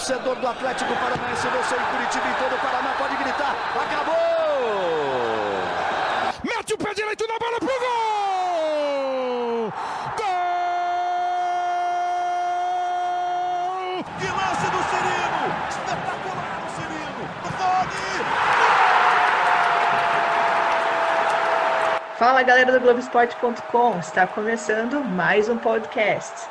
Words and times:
torcedor 0.00 0.36
do 0.36 0.48
Atlético 0.48 0.94
Paranaense, 0.94 1.46
você 1.46 1.74
em 1.74 1.84
Curitiba 1.84 2.26
e 2.26 2.34
todo 2.34 2.54
o 2.54 2.58
Paraná 2.58 2.94
pode 2.96 3.16
gritar: 3.16 3.54
acabou! 3.76 4.14
Mete 6.42 6.72
o 6.72 6.78
pé 6.78 6.94
direito 6.94 7.26
na 7.28 7.38
bola 7.38 7.58
pro 7.58 7.68
gol! 7.68 7.78
Gol! 10.16 10.30
Que 14.18 14.26
lance 14.26 14.70
do 14.70 14.82
Cirino! 14.88 15.44
Espetacular 15.68 16.62
o 16.64 16.70
Cirino! 16.76 17.24
Fala 22.18 22.42
galera 22.42 22.72
do 22.72 22.80
Globoesporte.com, 22.80 23.98
está 23.98 24.26
começando 24.26 25.04
mais 25.04 25.50
um 25.50 25.58
podcast. 25.58 26.48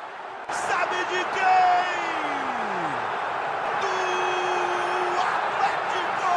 Sabe 0.52 0.96
de 1.10 1.24
quem? 1.26 1.50
Do 3.82 3.88
Atlético! 5.22 6.30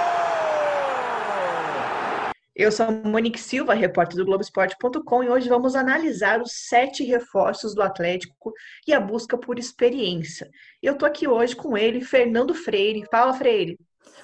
Eu 2.63 2.71
sou 2.71 2.87
a 2.87 2.93
Monique 2.93 3.41
Silva, 3.41 3.75
repórter 3.75 4.17
do 4.17 4.25
Globoesporte.com, 4.25 5.25
e 5.25 5.29
hoje 5.29 5.49
vamos 5.49 5.75
analisar 5.75 6.41
os 6.41 6.53
sete 6.53 7.03
reforços 7.03 7.75
do 7.75 7.83
Atlético 7.83 8.53
e 8.87 8.93
a 8.93 9.01
busca 9.01 9.37
por 9.37 9.59
experiência. 9.59 10.49
Eu 10.81 10.97
tô 10.97 11.05
aqui 11.05 11.27
hoje 11.27 11.57
com 11.57 11.77
ele, 11.77 12.01
Fernando 12.01 12.55
Freire. 12.55 13.05
Fala, 13.11 13.35
Freire. 13.35 13.77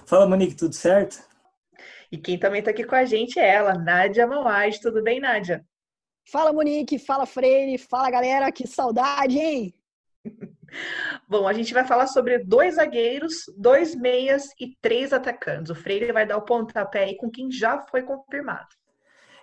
Fala, 0.06 0.24
Monique, 0.24 0.55
tudo 0.55 0.73
certo? 0.73 1.20
E 2.12 2.16
quem 2.16 2.38
também 2.38 2.62
tá 2.62 2.70
aqui 2.70 2.84
com 2.84 2.95
a 2.95 3.05
gente 3.05 3.41
é 3.41 3.55
ela, 3.55 3.74
Nádia 3.74 4.24
Mauad. 4.24 4.80
Tudo 4.80 5.02
bem, 5.02 5.19
Nádia? 5.19 5.66
Fala, 6.30 6.52
Monique. 6.52 6.97
Fala, 6.97 7.27
Freire. 7.27 7.77
Fala, 7.77 8.09
galera. 8.09 8.52
Que 8.52 8.69
saudade, 8.69 9.36
hein? 9.36 9.75
Bom, 11.28 11.46
a 11.46 11.52
gente 11.52 11.72
vai 11.72 11.86
falar 11.86 12.06
sobre 12.06 12.38
dois 12.38 12.77
zagueiros, 12.77 13.45
dois 13.56 13.95
meias 13.95 14.48
e 14.60 14.77
três 14.80 15.12
atacantes. 15.12 15.70
O 15.70 15.74
Freire 15.74 16.12
vai 16.12 16.27
dar 16.27 16.36
o 16.36 16.42
pontapé 16.42 17.05
aí 17.05 17.16
com 17.16 17.30
quem 17.30 17.50
já 17.50 17.84
foi 17.91 18.02
confirmado. 18.02 18.69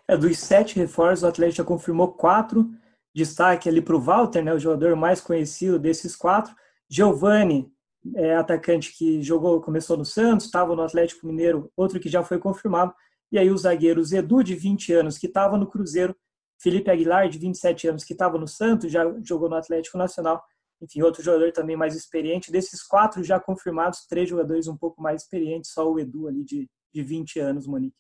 É, 0.07 0.15
dos 0.15 0.37
sete 0.37 0.75
reforços, 0.75 1.23
o 1.23 1.27
Atlético 1.27 1.57
já 1.57 1.63
confirmou 1.63 2.13
quatro. 2.13 2.69
Destaque 3.13 3.69
ali 3.69 3.81
para 3.81 3.95
o 3.95 3.99
Walter, 3.99 4.43
né, 4.43 4.53
o 4.53 4.59
jogador 4.59 4.95
mais 4.95 5.21
conhecido 5.21 5.79
desses 5.79 6.15
quatro. 6.15 6.53
Giovani, 6.89 7.71
é, 8.15 8.35
atacante 8.35 8.95
que 8.95 9.21
jogou, 9.23 9.61
começou 9.61 9.97
no 9.97 10.05
Santos, 10.05 10.45
estava 10.45 10.75
no 10.75 10.81
Atlético 10.81 11.25
Mineiro, 11.25 11.71
outro 11.75 11.99
que 11.99 12.09
já 12.09 12.23
foi 12.23 12.37
confirmado. 12.37 12.93
E 13.31 13.39
aí 13.39 13.49
os 13.49 13.61
zagueiros 13.61 14.11
Edu, 14.11 14.43
de 14.43 14.53
20 14.53 14.93
anos, 14.93 15.17
que 15.17 15.27
estava 15.27 15.57
no 15.57 15.65
Cruzeiro, 15.65 16.15
Felipe 16.57 16.91
Aguilar, 16.91 17.27
de 17.29 17.39
27 17.39 17.87
anos, 17.87 18.03
que 18.03 18.13
estava 18.13 18.37
no 18.37 18.47
Santos, 18.47 18.91
já 18.91 19.03
jogou 19.23 19.49
no 19.49 19.55
Atlético 19.55 19.97
Nacional, 19.97 20.43
enfim, 20.81 21.01
outro 21.01 21.23
jogador 21.23 21.51
também 21.51 21.75
mais 21.75 21.95
experiente. 21.95 22.51
Desses 22.51 22.83
quatro 22.83 23.23
já 23.23 23.39
confirmados, 23.39 24.05
três 24.07 24.29
jogadores 24.29 24.67
um 24.67 24.77
pouco 24.77 25.01
mais 25.01 25.23
experientes, 25.23 25.71
só 25.71 25.89
o 25.89 25.99
Edu 25.99 26.27
ali 26.27 26.43
de, 26.43 26.69
de 26.93 27.01
20 27.01 27.39
anos, 27.39 27.67
Monique. 27.67 27.95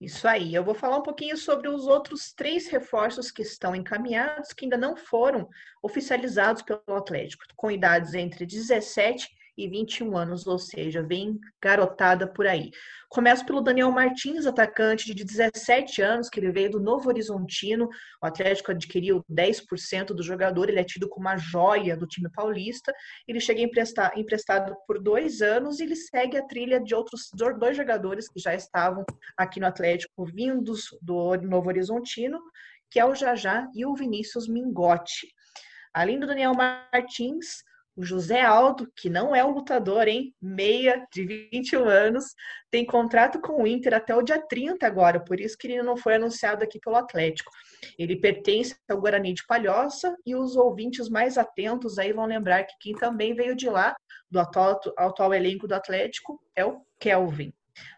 Isso 0.00 0.26
aí, 0.26 0.54
eu 0.54 0.64
vou 0.64 0.74
falar 0.74 0.96
um 0.96 1.02
pouquinho 1.02 1.36
sobre 1.36 1.68
os 1.68 1.86
outros 1.86 2.32
três 2.32 2.68
reforços 2.68 3.30
que 3.30 3.42
estão 3.42 3.76
encaminhados, 3.76 4.52
que 4.52 4.64
ainda 4.64 4.78
não 4.78 4.96
foram 4.96 5.46
oficializados 5.82 6.62
pelo 6.62 6.80
Atlético, 6.88 7.44
com 7.54 7.70
idades 7.70 8.14
entre 8.14 8.46
17 8.46 9.28
e 9.56 9.68
21 9.68 10.16
anos, 10.16 10.46
ou 10.46 10.58
seja, 10.58 11.02
vem 11.02 11.38
garotada 11.62 12.26
por 12.26 12.46
aí. 12.46 12.70
Começo 13.08 13.44
pelo 13.44 13.60
Daniel 13.60 13.90
Martins, 13.90 14.46
atacante 14.46 15.12
de 15.12 15.24
17 15.24 16.00
anos, 16.00 16.28
que 16.28 16.38
ele 16.38 16.52
veio 16.52 16.70
do 16.70 16.80
Novo 16.80 17.08
Horizontino. 17.08 17.88
O 18.22 18.26
Atlético 18.26 18.70
adquiriu 18.70 19.24
10% 19.28 20.14
do 20.14 20.22
jogador, 20.22 20.68
ele 20.68 20.78
é 20.78 20.84
tido 20.84 21.08
como 21.08 21.26
uma 21.26 21.36
joia 21.36 21.96
do 21.96 22.06
time 22.06 22.30
paulista. 22.30 22.94
Ele 23.26 23.40
chega 23.40 23.60
emprestar, 23.60 24.12
emprestado 24.16 24.76
por 24.86 25.02
dois 25.02 25.42
anos 25.42 25.80
e 25.80 25.82
ele 25.82 25.96
segue 25.96 26.36
a 26.36 26.46
trilha 26.46 26.80
de 26.80 26.94
outros 26.94 27.30
dois 27.58 27.76
jogadores 27.76 28.28
que 28.28 28.38
já 28.38 28.54
estavam 28.54 29.04
aqui 29.36 29.58
no 29.58 29.66
Atlético, 29.66 30.24
vindos 30.24 30.84
do 31.02 31.36
Novo 31.38 31.68
Horizontino, 31.68 32.38
que 32.90 33.00
é 33.00 33.04
o 33.04 33.14
Jajá 33.14 33.68
e 33.74 33.84
o 33.84 33.94
Vinícius 33.94 34.48
Mingotti. 34.48 35.28
Além 35.92 36.20
do 36.20 36.26
Daniel 36.26 36.54
Martins, 36.54 37.64
o 38.00 38.02
José 38.02 38.40
Aldo, 38.40 38.90
que 38.96 39.10
não 39.10 39.36
é 39.36 39.44
um 39.44 39.50
lutador, 39.50 40.08
hein? 40.08 40.34
Meia 40.40 41.06
de 41.12 41.48
21 41.52 41.86
anos, 41.86 42.34
tem 42.70 42.86
contrato 42.86 43.38
com 43.40 43.62
o 43.62 43.66
Inter 43.66 43.92
até 43.92 44.16
o 44.16 44.22
dia 44.22 44.40
30 44.40 44.86
agora, 44.86 45.22
por 45.22 45.38
isso 45.38 45.56
que 45.58 45.66
ele 45.66 45.82
não 45.82 45.98
foi 45.98 46.14
anunciado 46.14 46.64
aqui 46.64 46.80
pelo 46.80 46.96
Atlético. 46.96 47.52
Ele 47.98 48.16
pertence 48.16 48.74
ao 48.88 48.98
Guarani 48.98 49.34
de 49.34 49.44
Palhoça 49.46 50.16
e 50.24 50.34
os 50.34 50.56
ouvintes 50.56 51.10
mais 51.10 51.36
atentos 51.36 51.98
aí 51.98 52.10
vão 52.10 52.24
lembrar 52.24 52.64
que 52.64 52.74
quem 52.80 52.94
também 52.94 53.34
veio 53.34 53.54
de 53.54 53.68
lá, 53.68 53.94
do 54.30 54.40
atual, 54.40 54.80
atual 54.96 55.34
elenco 55.34 55.68
do 55.68 55.74
Atlético, 55.74 56.40
é 56.56 56.64
o 56.64 56.80
Kelvin. 56.98 57.52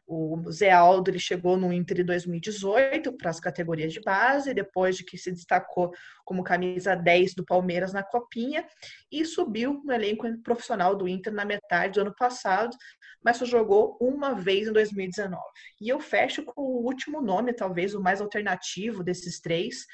O 0.07 0.51
Zé 0.51 0.71
Aldo 0.71 1.11
ele 1.11 1.19
chegou 1.19 1.57
no 1.57 1.73
Inter 1.73 2.01
em 2.01 2.05
2018 2.05 3.13
para 3.17 3.31
as 3.31 3.41
categorias 3.41 3.93
de 3.93 4.01
base, 4.01 4.53
depois 4.53 4.97
de 4.97 5.05
que 5.05 5.17
se 5.17 5.31
destacou 5.31 5.93
como 6.25 6.45
camisa 6.45 6.95
10 6.95 7.35
do 7.35 7.45
Palmeiras 7.45 7.93
na 7.93 8.03
Copinha 8.03 8.67
e 9.11 9.25
subiu 9.25 9.81
no 9.85 9.93
elenco 9.93 10.27
profissional 10.43 10.95
do 10.97 11.09
Inter 11.09 11.33
na 11.33 11.45
metade 11.45 11.95
do 11.95 12.03
ano 12.03 12.15
passado, 12.15 12.77
mas 13.25 13.37
só 13.37 13.45
jogou 13.45 13.97
uma 14.01 14.35
vez 14.35 14.69
em 14.69 14.73
2019. 14.73 15.41
E 15.81 15.89
eu 15.89 16.01
fecho 16.01 16.45
com 16.45 16.61
o 16.61 16.85
último 16.85 17.21
nome, 17.21 17.53
talvez 17.53 17.95
o 17.95 18.03
mais 18.03 18.21
alternativo 18.21 19.03
desses 19.03 19.41
três, 19.41 19.87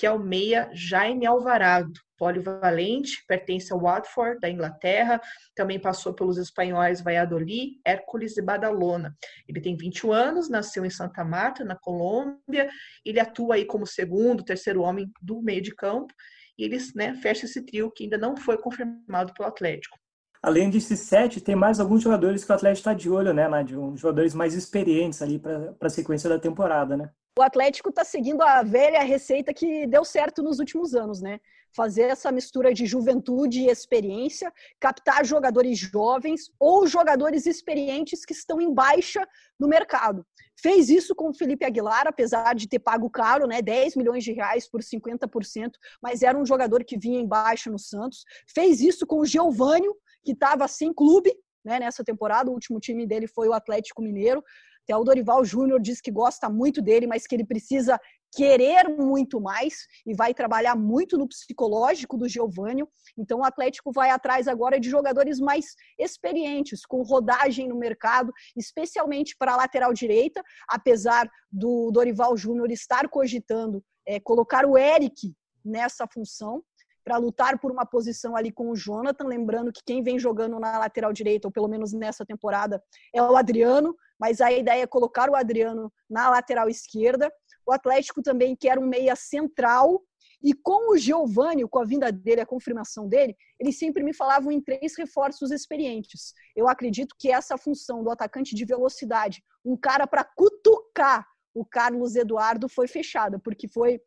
que 0.00 0.06
é 0.06 0.10
o 0.10 0.18
meia 0.18 0.70
Jaime 0.72 1.26
Alvarado, 1.26 1.92
polivalente, 2.16 3.22
pertence 3.28 3.70
ao 3.70 3.82
Watford, 3.82 4.40
da 4.40 4.48
Inglaterra, 4.48 5.20
também 5.54 5.78
passou 5.78 6.14
pelos 6.14 6.38
espanhóis 6.38 7.02
Valladolid, 7.02 7.78
Hércules 7.84 8.34
e 8.38 8.40
Badalona. 8.40 9.14
Ele 9.46 9.60
tem 9.60 9.76
21 9.76 10.10
anos, 10.10 10.48
nasceu 10.48 10.86
em 10.86 10.90
Santa 10.90 11.22
Marta, 11.22 11.66
na 11.66 11.76
Colômbia, 11.76 12.70
ele 13.04 13.20
atua 13.20 13.56
aí 13.56 13.66
como 13.66 13.86
segundo, 13.86 14.42
terceiro 14.42 14.80
homem 14.80 15.12
do 15.20 15.42
meio 15.42 15.60
de 15.60 15.74
campo, 15.74 16.14
e 16.56 16.64
eles 16.64 16.94
né, 16.94 17.12
fecham 17.16 17.44
esse 17.44 17.62
trio 17.62 17.90
que 17.90 18.04
ainda 18.04 18.16
não 18.16 18.38
foi 18.38 18.56
confirmado 18.56 19.34
pelo 19.34 19.50
Atlético. 19.50 19.98
Além 20.42 20.70
desses 20.70 21.00
sete, 21.00 21.40
tem 21.40 21.54
mais 21.54 21.78
alguns 21.78 22.02
jogadores 22.02 22.44
que 22.44 22.50
o 22.50 22.54
Atlético 22.54 22.80
está 22.80 22.94
de 22.94 23.10
olho, 23.10 23.34
né, 23.34 23.46
Nádia? 23.46 23.76
Jogadores 23.94 24.34
mais 24.34 24.54
experientes 24.54 25.20
ali 25.20 25.38
para 25.38 25.74
a 25.80 25.90
sequência 25.90 26.30
da 26.30 26.38
temporada, 26.38 26.96
né? 26.96 27.10
O 27.38 27.42
Atlético 27.42 27.90
está 27.90 28.04
seguindo 28.04 28.42
a 28.42 28.62
velha 28.62 29.00
receita 29.02 29.52
que 29.52 29.86
deu 29.86 30.04
certo 30.04 30.42
nos 30.42 30.58
últimos 30.58 30.94
anos, 30.94 31.20
né? 31.20 31.40
Fazer 31.76 32.04
essa 32.04 32.32
mistura 32.32 32.72
de 32.72 32.86
juventude 32.86 33.60
e 33.60 33.68
experiência, 33.68 34.52
captar 34.80 35.24
jogadores 35.24 35.78
jovens 35.78 36.50
ou 36.58 36.86
jogadores 36.86 37.46
experientes 37.46 38.24
que 38.24 38.32
estão 38.32 38.60
em 38.60 38.72
baixa 38.72 39.26
no 39.58 39.68
mercado. 39.68 40.26
Fez 40.60 40.90
isso 40.90 41.14
com 41.14 41.30
o 41.30 41.34
Felipe 41.34 41.64
Aguilar, 41.64 42.06
apesar 42.06 42.54
de 42.54 42.68
ter 42.68 42.78
pago 42.78 43.08
caro, 43.08 43.46
né, 43.46 43.62
10 43.62 43.94
milhões 43.96 44.24
de 44.24 44.32
reais 44.32 44.68
por 44.68 44.82
50%, 44.82 45.70
mas 46.02 46.22
era 46.22 46.36
um 46.36 46.44
jogador 46.44 46.84
que 46.84 46.98
vinha 46.98 47.20
em 47.20 47.26
baixa 47.26 47.70
no 47.70 47.78
Santos. 47.78 48.24
Fez 48.52 48.80
isso 48.80 49.06
com 49.06 49.20
o 49.20 49.24
Geovânio, 49.24 49.96
que 50.24 50.32
estava 50.32 50.66
sem 50.68 50.92
clube 50.92 51.34
né, 51.64 51.78
nessa 51.78 52.04
temporada. 52.04 52.50
O 52.50 52.54
último 52.54 52.80
time 52.80 53.06
dele 53.06 53.26
foi 53.26 53.48
o 53.48 53.52
Atlético 53.52 54.02
Mineiro. 54.02 54.42
Até 54.84 54.96
o 54.96 55.04
Dorival 55.04 55.44
Júnior 55.44 55.80
diz 55.80 56.00
que 56.00 56.10
gosta 56.10 56.48
muito 56.48 56.82
dele, 56.82 57.06
mas 57.06 57.26
que 57.26 57.34
ele 57.34 57.44
precisa 57.44 58.00
querer 58.32 58.88
muito 58.88 59.40
mais 59.40 59.86
e 60.06 60.14
vai 60.14 60.32
trabalhar 60.32 60.76
muito 60.76 61.18
no 61.18 61.28
psicológico 61.28 62.16
do 62.16 62.28
Giovânio. 62.28 62.88
Então 63.16 63.40
o 63.40 63.44
Atlético 63.44 63.92
vai 63.92 64.10
atrás 64.10 64.48
agora 64.48 64.78
de 64.78 64.88
jogadores 64.88 65.40
mais 65.40 65.74
experientes, 65.98 66.86
com 66.86 67.02
rodagem 67.02 67.68
no 67.68 67.76
mercado, 67.76 68.32
especialmente 68.56 69.36
para 69.36 69.52
a 69.52 69.56
lateral 69.56 69.92
direita, 69.92 70.42
apesar 70.68 71.28
do 71.50 71.90
Dorival 71.90 72.36
Júnior 72.36 72.70
estar 72.70 73.08
cogitando 73.08 73.82
é, 74.06 74.18
colocar 74.20 74.64
o 74.64 74.78
Eric 74.78 75.34
nessa 75.64 76.06
função 76.06 76.62
para 77.10 77.18
lutar 77.18 77.58
por 77.58 77.72
uma 77.72 77.84
posição 77.84 78.36
ali 78.36 78.52
com 78.52 78.70
o 78.70 78.76
Jonathan, 78.76 79.24
lembrando 79.24 79.72
que 79.72 79.82
quem 79.84 80.00
vem 80.00 80.16
jogando 80.16 80.60
na 80.60 80.78
lateral 80.78 81.12
direita, 81.12 81.48
ou 81.48 81.50
pelo 81.50 81.66
menos 81.66 81.92
nessa 81.92 82.24
temporada, 82.24 82.80
é 83.12 83.20
o 83.20 83.36
Adriano, 83.36 83.96
mas 84.16 84.40
a 84.40 84.52
ideia 84.52 84.84
é 84.84 84.86
colocar 84.86 85.28
o 85.28 85.34
Adriano 85.34 85.92
na 86.08 86.30
lateral 86.30 86.68
esquerda. 86.68 87.28
O 87.66 87.72
Atlético 87.72 88.22
também 88.22 88.54
quer 88.54 88.78
um 88.78 88.86
meia 88.86 89.16
central, 89.16 90.00
e 90.40 90.54
com 90.54 90.92
o 90.92 90.96
Giovani, 90.96 91.68
com 91.68 91.80
a 91.80 91.84
vinda 91.84 92.12
dele, 92.12 92.42
a 92.42 92.46
confirmação 92.46 93.08
dele, 93.08 93.36
eles 93.58 93.76
sempre 93.76 94.04
me 94.04 94.14
falavam 94.14 94.52
em 94.52 94.60
três 94.60 94.96
reforços 94.96 95.50
experientes. 95.50 96.32
Eu 96.54 96.68
acredito 96.68 97.16
que 97.18 97.32
essa 97.32 97.58
função 97.58 98.04
do 98.04 98.10
atacante 98.10 98.54
de 98.54 98.64
velocidade, 98.64 99.42
um 99.64 99.76
cara 99.76 100.06
para 100.06 100.22
cutucar 100.22 101.26
o 101.52 101.64
Carlos 101.64 102.14
Eduardo, 102.14 102.68
foi 102.68 102.86
fechada, 102.86 103.36
porque 103.36 103.66
foi 103.66 104.00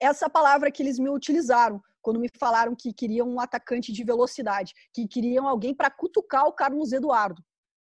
essa 0.00 0.28
palavra 0.30 0.70
que 0.70 0.82
eles 0.82 0.98
me 0.98 1.10
utilizaram 1.10 1.82
quando 2.04 2.20
me 2.20 2.28
falaram 2.38 2.76
que 2.76 2.92
queriam 2.92 3.26
um 3.26 3.40
atacante 3.40 3.92
de 3.92 4.04
velocidade, 4.04 4.74
que 4.92 5.08
queriam 5.08 5.48
alguém 5.48 5.74
para 5.74 5.90
cutucar 5.90 6.46
o 6.46 6.52
Carlos 6.52 6.92
Eduardo, 6.92 7.42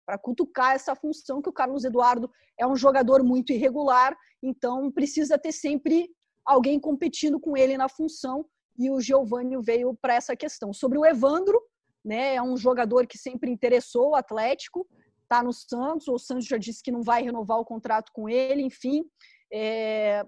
para 0.06 0.16
cutucar 0.16 0.74
essa 0.74 0.94
função 0.94 1.42
que 1.42 1.48
o 1.48 1.52
Carlos 1.52 1.84
Eduardo 1.84 2.30
é 2.58 2.66
um 2.66 2.76
jogador 2.76 3.24
muito 3.24 3.52
irregular, 3.52 4.16
então 4.40 4.90
precisa 4.92 5.36
ter 5.36 5.52
sempre 5.52 6.08
alguém 6.46 6.78
competindo 6.78 7.40
com 7.40 7.56
ele 7.56 7.76
na 7.76 7.88
função 7.88 8.46
e 8.78 8.90
o 8.90 9.00
Giovanni 9.00 9.56
veio 9.60 9.96
para 10.00 10.14
essa 10.14 10.36
questão. 10.36 10.72
Sobre 10.72 10.96
o 10.98 11.04
Evandro, 11.04 11.60
né? 12.04 12.36
É 12.36 12.42
um 12.42 12.56
jogador 12.56 13.06
que 13.06 13.18
sempre 13.18 13.50
interessou 13.50 14.10
o 14.10 14.14
Atlético, 14.14 14.86
tá 15.28 15.42
no 15.42 15.52
Santos, 15.52 16.06
o 16.06 16.18
Santos 16.18 16.46
já 16.46 16.58
disse 16.58 16.82
que 16.82 16.92
não 16.92 17.02
vai 17.02 17.22
renovar 17.22 17.58
o 17.58 17.64
contrato 17.64 18.12
com 18.12 18.28
ele, 18.28 18.62
enfim. 18.62 19.04
É... 19.52 20.24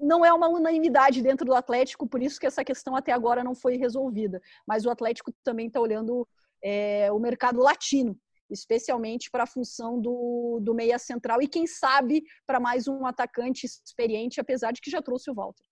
Não 0.00 0.24
é 0.24 0.32
uma 0.32 0.48
unanimidade 0.48 1.22
dentro 1.22 1.44
do 1.44 1.54
Atlético, 1.54 2.06
por 2.06 2.22
isso 2.22 2.40
que 2.40 2.46
essa 2.46 2.64
questão 2.64 2.96
até 2.96 3.12
agora 3.12 3.44
não 3.44 3.54
foi 3.54 3.76
resolvida. 3.76 4.40
Mas 4.66 4.86
o 4.86 4.90
Atlético 4.90 5.32
também 5.44 5.66
está 5.66 5.80
olhando 5.80 6.26
é, 6.62 7.12
o 7.12 7.18
mercado 7.18 7.60
latino, 7.60 8.18
especialmente 8.48 9.30
para 9.30 9.44
a 9.44 9.46
função 9.46 10.00
do, 10.00 10.58
do 10.60 10.74
meia 10.74 10.98
central 10.98 11.40
e 11.42 11.48
quem 11.48 11.66
sabe 11.66 12.22
para 12.46 12.58
mais 12.58 12.88
um 12.88 13.06
atacante 13.06 13.66
experiente, 13.66 14.40
apesar 14.40 14.72
de 14.72 14.80
que 14.80 14.90
já 14.90 15.02
trouxe 15.02 15.30
o 15.30 15.34
Walter. 15.34 15.64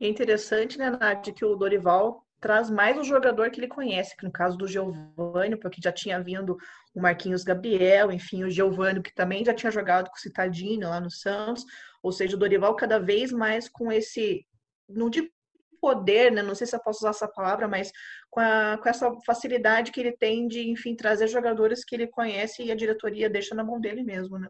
É 0.00 0.08
interessante, 0.08 0.78
né, 0.78 0.90
Nath, 0.90 1.32
que 1.32 1.44
o 1.44 1.54
Dorival 1.54 2.26
traz 2.42 2.68
mais 2.68 2.98
o 2.98 3.04
jogador 3.04 3.50
que 3.50 3.60
ele 3.60 3.68
conhece, 3.68 4.16
que 4.16 4.24
no 4.24 4.32
caso 4.32 4.58
do 4.58 4.66
Giovanni, 4.66 5.56
porque 5.56 5.80
já 5.80 5.92
tinha 5.92 6.20
vindo 6.20 6.58
o 6.92 7.00
Marquinhos 7.00 7.44
Gabriel, 7.44 8.10
enfim, 8.10 8.42
o 8.42 8.50
Giovanni, 8.50 9.00
que 9.00 9.14
também 9.14 9.44
já 9.44 9.54
tinha 9.54 9.70
jogado 9.70 10.10
com 10.10 10.16
o 10.16 10.20
Citadino 10.20 10.88
lá 10.88 11.00
no 11.00 11.10
Santos, 11.10 11.64
ou 12.02 12.10
seja, 12.10 12.36
o 12.36 12.38
Dorival 12.38 12.74
cada 12.74 12.98
vez 12.98 13.30
mais 13.30 13.68
com 13.68 13.92
esse, 13.92 14.44
não 14.88 15.08
digo 15.08 15.28
poder, 15.80 16.32
né, 16.32 16.42
não 16.42 16.54
sei 16.54 16.66
se 16.66 16.74
eu 16.74 16.80
posso 16.80 16.98
usar 16.98 17.10
essa 17.10 17.28
palavra, 17.28 17.68
mas 17.68 17.92
com, 18.28 18.40
a, 18.40 18.76
com 18.82 18.88
essa 18.88 19.12
facilidade 19.24 19.92
que 19.92 20.00
ele 20.00 20.12
tem 20.12 20.48
de, 20.48 20.68
enfim, 20.68 20.96
trazer 20.96 21.28
jogadores 21.28 21.84
que 21.84 21.94
ele 21.94 22.08
conhece 22.08 22.64
e 22.64 22.72
a 22.72 22.76
diretoria 22.76 23.30
deixa 23.30 23.54
na 23.54 23.62
mão 23.62 23.80
dele 23.80 24.02
mesmo, 24.02 24.36
né? 24.36 24.48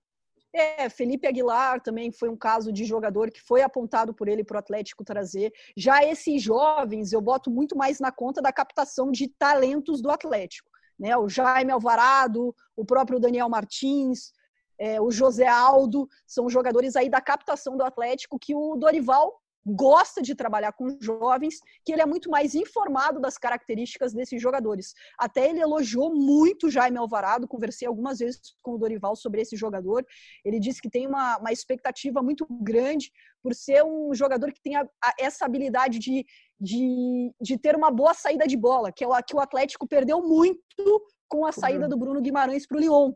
É, 0.54 0.88
Felipe 0.90 1.26
Aguilar 1.26 1.81
também 1.81 2.12
foi 2.12 2.28
um 2.28 2.37
caso 2.37 2.70
de 2.70 2.84
jogador 2.84 3.31
que 3.31 3.40
foi 3.40 3.62
apontado 3.62 4.12
por 4.12 4.28
ele 4.28 4.44
para 4.44 4.56
o 4.56 4.58
Atlético 4.58 5.02
trazer. 5.02 5.50
Já 5.76 6.04
esses 6.04 6.43
jovens, 6.43 7.12
eu 7.12 7.20
boto 7.22 7.50
muito 7.50 7.76
mais 7.76 7.99
na 7.99 8.12
conta 8.12 8.43
da 8.43 8.52
captação 8.52 9.10
de 9.10 9.28
talentos 9.28 10.02
do 10.02 10.10
Atlético. 10.10 10.70
Né? 10.99 11.16
O 11.16 11.28
Jaime 11.28 11.72
Alvarado, 11.72 12.54
o 12.76 12.84
próprio 12.84 13.19
Daniel 13.19 13.49
Martins, 13.49 14.32
é, 14.78 15.00
o 15.00 15.10
José 15.10 15.46
Aldo, 15.46 16.08
são 16.26 16.49
jogadores 16.50 16.96
aí 16.96 17.08
da 17.08 17.20
captação 17.20 17.76
do 17.76 17.84
Atlético 17.84 18.38
que 18.38 18.55
o 18.55 18.76
Dorival 18.76 19.42
gosta 19.64 20.20
de 20.20 20.35
trabalhar 20.35 20.73
com 20.73 20.97
jovens, 21.00 21.61
que 21.85 21.93
ele 21.93 22.03
é 22.03 22.06
muito 22.06 22.31
mais 22.31 22.55
informado 22.55 23.20
das 23.20 23.38
características 23.38 24.12
desses 24.12 24.41
jogadores. 24.41 24.94
Até 25.19 25.49
ele 25.49 25.61
elogiou 25.61 26.14
muito 26.14 26.70
Jaime 26.70 26.99
Alvarado, 26.99 27.49
conversei 27.49 27.87
algumas 27.87 28.19
vezes 28.19 28.41
com 28.62 28.73
o 28.73 28.79
Dorival 28.79 29.14
sobre 29.14 29.41
esse 29.41 29.56
jogador. 29.56 30.05
Ele 30.44 30.59
disse 30.59 30.81
que 30.81 30.91
tem 30.91 31.06
uma, 31.06 31.38
uma 31.38 31.53
expectativa 31.53 32.23
muito 32.23 32.47
grande 32.61 33.11
por 33.43 33.55
ser 33.55 33.85
um 33.85 34.14
jogador 34.14 34.53
que 34.53 34.62
tem 34.62 34.76
a, 34.76 34.82
a, 35.03 35.14
essa 35.19 35.44
habilidade 35.44 35.99
de, 35.99 36.25
de, 36.61 37.32
de 37.41 37.58
ter 37.58 37.76
uma 37.76 37.91
boa 37.91 38.15
saída 38.15 38.47
de 38.47 38.56
bola, 38.56 38.93
que 38.93 39.05
é 39.05 39.06
o 39.06 39.23
que 39.23 39.35
o 39.35 39.41
Atlético 39.41 39.87
perdeu 39.87 40.23
muito 40.23 41.06
com 41.29 41.47
a 41.47 41.53
saída 41.53 41.88
do 41.88 41.97
Bruno 41.97 42.20
Guimarães 42.20 42.67
para 42.67 42.76
o 42.76 42.81
Lyon. 42.81 43.12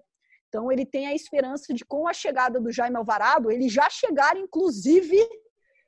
Então 0.49 0.70
ele 0.72 0.87
tem 0.87 1.06
a 1.06 1.14
esperança 1.14 1.75
de, 1.75 1.84
com 1.84 2.08
a 2.08 2.12
chegada 2.12 2.60
do 2.60 2.72
Jaime 2.72 2.96
Alvarado, 2.96 3.50
ele 3.50 3.69
já 3.69 3.90
chegar, 3.90 4.37
inclusive, 4.37 5.19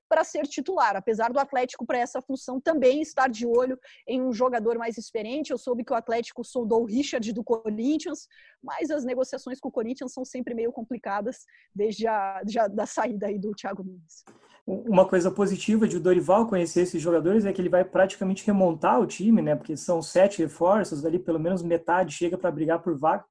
para 0.09 0.25
ser 0.25 0.47
titular, 0.47 0.97
apesar 0.97 1.33
do 1.33 1.39
Atlético 1.39 1.87
para 1.87 1.99
essa 1.99 2.21
função 2.23 2.61
também 2.61 3.01
estar 3.01 3.29
de 3.29 3.47
olho 3.47 3.79
em 4.07 4.23
um 4.23 4.33
jogador 4.33 4.79
mais 4.79 4.97
experiente. 4.97 5.51
Eu 5.51 5.59
soube 5.59 5.85
que 5.85 5.93
o 5.93 5.97
Atlético 5.97 6.43
soldou 6.45 6.83
o 6.83 6.87
Richard 6.87 7.33
do 7.33 7.45
Corinthians, 7.45 8.27
mas 8.63 8.91
as 8.91 9.05
negociações 9.05 9.61
com 9.61 9.69
o 9.69 9.73
Corinthians 9.73 10.13
são 10.13 10.25
sempre 10.25 10.55
meio 10.55 10.73
complicadas 10.73 11.45
desde 11.75 12.07
a 12.07 12.43
já, 12.47 12.67
da 12.67 12.87
saída 12.87 13.27
aí 13.27 13.39
do 13.39 13.53
Thiago 13.53 13.83
Nunes. 13.83 14.25
Uma 14.67 15.09
coisa 15.09 15.31
positiva 15.31 15.89
de 15.89 15.97
o 15.97 16.01
Dorival 16.01 16.47
conhecer 16.47 16.83
esses 16.83 17.01
jogadores 17.01 17.47
é 17.47 17.53
que 17.53 17.61
ele 17.61 17.71
vai 17.71 17.85
praticamente 17.85 18.47
remontar 18.47 19.01
o 19.01 19.07
time, 19.07 19.41
né? 19.41 19.57
Porque 19.57 19.77
são 19.77 20.03
sete 20.03 20.43
reforços, 20.43 21.07
ali 21.07 21.19
pelo 21.19 21.41
menos 21.41 21.63
metade 21.63 22.13
chega 22.13 22.37
para 22.37 22.51
brigar 22.51 22.83
por 22.83 22.99
vaga 22.99 23.25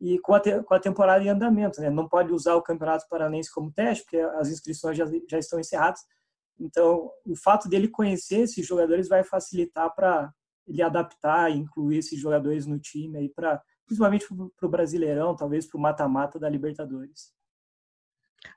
e 0.00 0.18
com 0.18 0.34
a, 0.34 0.40
com 0.40 0.74
a 0.74 0.80
temporada 0.80 1.22
em 1.22 1.28
andamento, 1.28 1.80
né? 1.80 1.90
Não 1.90 2.08
pode 2.08 2.32
usar 2.32 2.54
o 2.54 2.62
Campeonato 2.62 3.06
Paranense 3.08 3.52
como 3.52 3.70
teste, 3.70 4.04
porque 4.04 4.16
as 4.16 4.48
inscrições 4.48 4.96
já, 4.96 5.04
já 5.28 5.38
estão 5.38 5.60
encerradas, 5.60 6.00
então, 6.60 7.10
o 7.26 7.34
fato 7.34 7.68
dele 7.68 7.88
conhecer 7.88 8.40
esses 8.40 8.66
jogadores 8.66 9.08
vai 9.08 9.24
facilitar 9.24 9.92
para 9.94 10.32
ele 10.66 10.82
adaptar 10.82 11.50
e 11.50 11.56
incluir 11.56 11.98
esses 11.98 12.20
jogadores 12.20 12.66
no 12.66 12.78
time 12.78 13.18
aí 13.18 13.28
para 13.28 13.60
principalmente 13.86 14.24
para 14.56 14.66
o 14.66 14.70
Brasileirão, 14.70 15.34
talvez 15.34 15.66
para 15.66 15.76
o 15.76 15.80
mata-mata 15.80 16.38
da 16.38 16.48
Libertadores. 16.48 17.32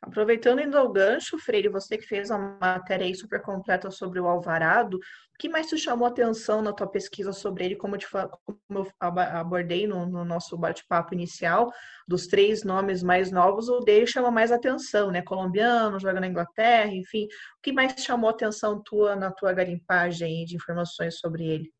Aproveitando 0.01 0.61
indo 0.61 0.77
ao 0.77 0.91
gancho, 0.91 1.37
Freire, 1.37 1.67
você 1.67 1.97
que 1.97 2.05
fez 2.05 2.29
uma 2.29 2.57
matéria 2.59 3.05
aí 3.05 3.13
super 3.15 3.41
completa 3.41 3.91
sobre 3.91 4.19
o 4.19 4.27
Alvarado, 4.27 4.97
o 4.97 5.37
que 5.37 5.49
mais 5.49 5.67
te 5.67 5.77
chamou 5.77 6.07
atenção 6.07 6.61
na 6.61 6.71
tua 6.71 6.87
pesquisa 6.87 7.33
sobre 7.33 7.65
ele, 7.65 7.75
como 7.75 7.97
te, 7.97 8.07
como 8.09 8.29
eu 8.71 8.87
abordei 8.99 9.85
no, 9.85 10.05
no 10.05 10.23
nosso 10.23 10.57
bate-papo 10.57 11.13
inicial, 11.13 11.71
dos 12.07 12.27
três 12.27 12.63
nomes 12.63 13.03
mais 13.03 13.31
novos, 13.31 13.67
o 13.67 13.79
dele 13.79 14.07
chama 14.07 14.31
mais 14.31 14.51
atenção, 14.51 15.11
né? 15.11 15.21
Colombiano, 15.21 15.99
joga 15.99 16.19
na 16.19 16.27
Inglaterra, 16.27 16.93
enfim. 16.93 17.25
O 17.25 17.61
que 17.61 17.73
mais 17.73 17.93
te 17.93 18.01
chamou 18.01 18.29
atenção 18.29 18.81
tua 18.81 19.15
na 19.15 19.31
tua 19.31 19.51
garimpagem 19.51 20.45
de 20.45 20.55
informações 20.55 21.17
sobre 21.19 21.45
ele? 21.45 21.73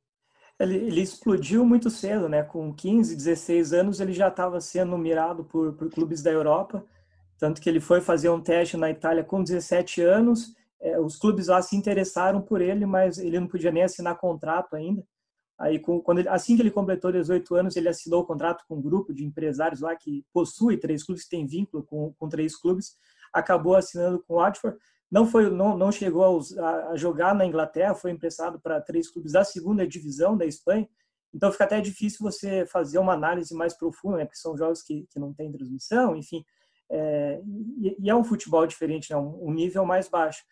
Ele, 0.60 0.76
ele, 0.76 1.02
explodiu 1.02 1.66
muito 1.66 1.90
cedo, 1.90 2.30
né? 2.30 2.44
Com 2.44 2.74
15, 2.74 3.16
16 3.16 3.74
anos, 3.74 4.00
ele 4.00 4.14
já 4.14 4.28
estava 4.28 4.60
sendo 4.62 4.98
mirado 4.98 5.44
por, 5.44 5.74
por 5.74 5.90
clubes 5.90 6.22
da 6.22 6.32
Europa 6.32 6.86
tanto 7.38 7.62
que 7.62 7.70
ele 7.70 7.80
foi 7.80 8.02
fazer 8.02 8.30
um 8.30 8.42
teste 8.42 8.78
na 8.78 8.90
Itália 8.90 9.24
com 9.24 9.44
17 9.44 10.02
anos. 10.02 10.54
É, 10.80 11.00
os 11.00 11.16
clubes 11.16 11.48
lá 11.48 11.62
se 11.62 11.76
interessaram 11.76 12.42
por 12.42 12.62
ele, 12.62 12.86
mas 12.86 13.18
ele 13.18 13.40
não 13.40 13.48
podia 13.48 13.72
nem 13.72 13.84
assinar 13.84 14.18
contrato 14.18 14.76
ainda. 14.76 15.04
Aí, 15.60 15.80
com, 15.80 16.02
quando 16.02 16.20
ele, 16.20 16.30
assim 16.30 16.56
que 16.56 16.62
ele 16.62 16.72
completou 16.72 17.12
18 17.12 17.56
anos, 17.56 17.76
ele 17.76 17.88
assinou 17.88 18.22
o 18.22 18.26
contrato 18.26 18.66
com 18.68 18.76
um 18.76 18.82
grupo 18.82 19.14
de 19.14 19.24
empresários 19.24 19.82
lá 19.82 19.96
que 19.96 20.26
possui 20.34 20.78
três 20.78 21.04
clubes, 21.04 21.28
tem 21.28 21.46
vínculo 21.46 21.84
com, 21.84 22.14
com 22.14 22.28
três 22.28 22.56
clubes. 22.56 22.98
Acabou 23.32 23.76
assinando 23.76 24.22
com 24.28 24.34
o 24.34 24.38
Watford. 24.38 24.78
Não 25.10 25.26
foi, 25.26 25.50
não, 25.50 25.78
não 25.78 25.92
chegou 25.92 26.42
a, 26.60 26.90
a 26.90 26.98
jogar 26.98 27.36
na 27.36 27.46
Inglaterra, 27.46 27.94
foi 27.94 28.12
emprestado 28.12 28.60
para 28.60 28.82
três 28.82 29.10
clubes 29.10 29.34
da 29.34 29.44
segunda 29.44 29.88
divisão 29.88 30.36
da 30.36 30.46
Espanha. 30.46 30.88
Então 31.34 31.52
fica 31.52 31.64
até 31.64 31.80
difícil 31.82 32.20
você 32.22 32.66
fazer 32.66 33.00
uma 33.00 33.14
análise 33.14 33.54
mais 33.56 33.74
profunda, 33.74 34.18
né? 34.18 34.26
Porque 34.26 34.38
são 34.38 34.58
jogos 34.58 34.82
que, 34.82 35.08
que 35.10 35.20
não 35.20 35.34
tem 35.34 35.52
transmissão, 35.52 36.16
enfim. 36.16 36.44
É, 36.90 37.42
e, 37.78 37.98
e, 38.00 38.10
é 38.10 38.16
um 38.16 38.24
futebol 38.24 38.66
diferente, 38.68 39.12
né? 39.12 39.18
um, 39.18 39.48
um 39.48 39.54
nível 39.54 39.86
mais 39.86 40.08
baixo. 40.08 40.44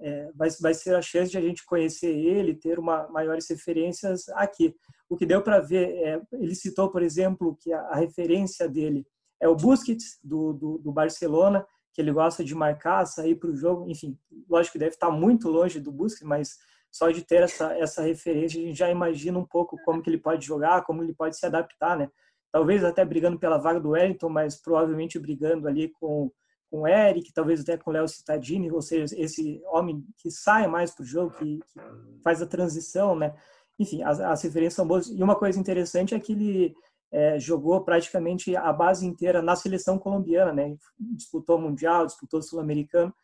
É, 0.00 0.30
vai, 0.34 0.48
vai 0.60 0.74
ser 0.74 0.94
a 0.94 1.02
chance 1.02 1.30
de 1.30 1.38
a 1.38 1.40
gente 1.40 1.64
conhecer 1.64 2.14
ele, 2.14 2.54
ter 2.54 2.78
uma, 2.78 3.08
maiores 3.08 3.48
referências 3.48 4.28
aqui. 4.30 4.74
O 5.08 5.16
que 5.16 5.26
deu 5.26 5.42
para 5.42 5.60
ver, 5.60 5.88
é, 5.96 6.20
ele 6.32 6.54
citou, 6.54 6.90
por 6.90 7.02
exemplo, 7.02 7.56
que 7.60 7.72
a, 7.72 7.80
a, 7.80 7.96
referência 7.96 8.68
dele 8.68 9.06
é 9.40 9.48
o 9.48 9.56
Busquets, 9.56 10.18
do, 10.22 10.52
do, 10.52 10.78
do, 10.78 10.92
Barcelona, 10.92 11.66
que 11.92 12.00
ele 12.00 12.12
gosta 12.12 12.44
de 12.44 12.54
marcar, 12.54 13.06
sair 13.06 13.34
para 13.34 13.50
o 13.50 13.56
jogo, 13.56 13.88
enfim, 13.88 14.16
lógico 14.48 14.74
que 14.74 14.78
deve 14.78 14.94
estar 14.94 15.10
muito 15.10 15.48
longe 15.48 15.80
do 15.80 15.90
Busquets, 15.90 16.26
mas 16.26 16.58
só 16.90 17.10
de 17.10 17.22
ter 17.22 17.42
essa, 17.42 17.76
essa 17.76 18.02
referência, 18.02 18.60
a 18.60 18.64
gente 18.64 18.76
já 18.76 18.90
imagina 18.90 19.38
um 19.38 19.44
pouco 19.44 19.76
como 19.84 20.02
que 20.02 20.08
ele 20.08 20.18
pode 20.18 20.46
jogar, 20.46 20.84
como 20.84 21.02
ele 21.02 21.14
pode 21.14 21.36
se 21.36 21.44
adaptar, 21.44 21.96
né? 21.96 22.08
Talvez 22.50 22.84
até 22.84 23.04
brigando 23.04 23.38
pela 23.38 23.58
vaga 23.58 23.80
do 23.80 23.90
Wellington, 23.90 24.28
mas 24.28 24.56
provavelmente 24.56 25.18
brigando 25.18 25.68
ali 25.68 25.88
com, 26.00 26.30
com 26.70 26.80
o 26.80 26.88
Eric, 26.88 27.32
talvez 27.32 27.60
até 27.60 27.76
com 27.76 27.90
o 27.90 27.92
Léo 27.92 28.08
Cittadini, 28.08 28.70
ou 28.70 28.82
seja, 28.82 29.14
esse 29.18 29.60
homem 29.66 30.04
que 30.16 30.30
sai 30.30 30.66
mais 30.66 30.90
para 30.90 31.02
o 31.02 31.06
jogo, 31.06 31.34
que, 31.36 31.58
que, 31.58 31.80
faz 32.22 32.40
a 32.42 32.46
transição, 32.46 33.14
né? 33.14 33.34
Enfim, 33.78 34.02
as, 34.02 34.20
as, 34.20 34.42
referências 34.42 34.74
são 34.74 34.86
boas. 34.86 35.08
E 35.08 35.22
uma 35.22 35.36
coisa 35.36 35.58
interessante 35.58 36.14
é 36.14 36.20
que 36.20 36.32
ele 36.32 36.74
é, 37.12 37.38
jogou 37.38 37.80
praticamente 37.84 38.56
a 38.56 38.72
base 38.72 39.06
inteira 39.06 39.40
na 39.40 39.54
seleção 39.54 39.98
colombiana, 39.98 40.52
né? 40.52 40.76
Disputou 40.98 41.56
o 41.56 41.60
Mundial, 41.60 42.06
disputou 42.06 42.40
o 42.40 42.42
Sul-Americano. 42.42 43.14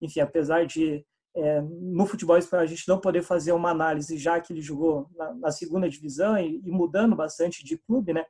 Enfim, 0.00 0.20
apesar 0.20 0.66
de 0.66 1.04
é, 1.36 1.60
no 1.60 2.06
futebol 2.06 2.38
espanhol 2.38 2.62
a 2.62 2.68
gente 2.68 2.86
não 2.86 3.00
poder 3.00 3.22
fazer 3.22 3.52
uma 3.52 3.70
análise, 3.70 4.16
já 4.16 4.40
que 4.40 4.52
ele 4.52 4.60
jogou 4.60 5.08
na, 5.16 5.34
na 5.34 5.50
segunda 5.50 5.88
divisão 5.88 6.38
e, 6.38 6.60
e 6.64 6.70
mudando 6.70 7.16
bastante 7.16 7.64
de 7.64 7.76
clube, 7.76 8.12
né? 8.12 8.24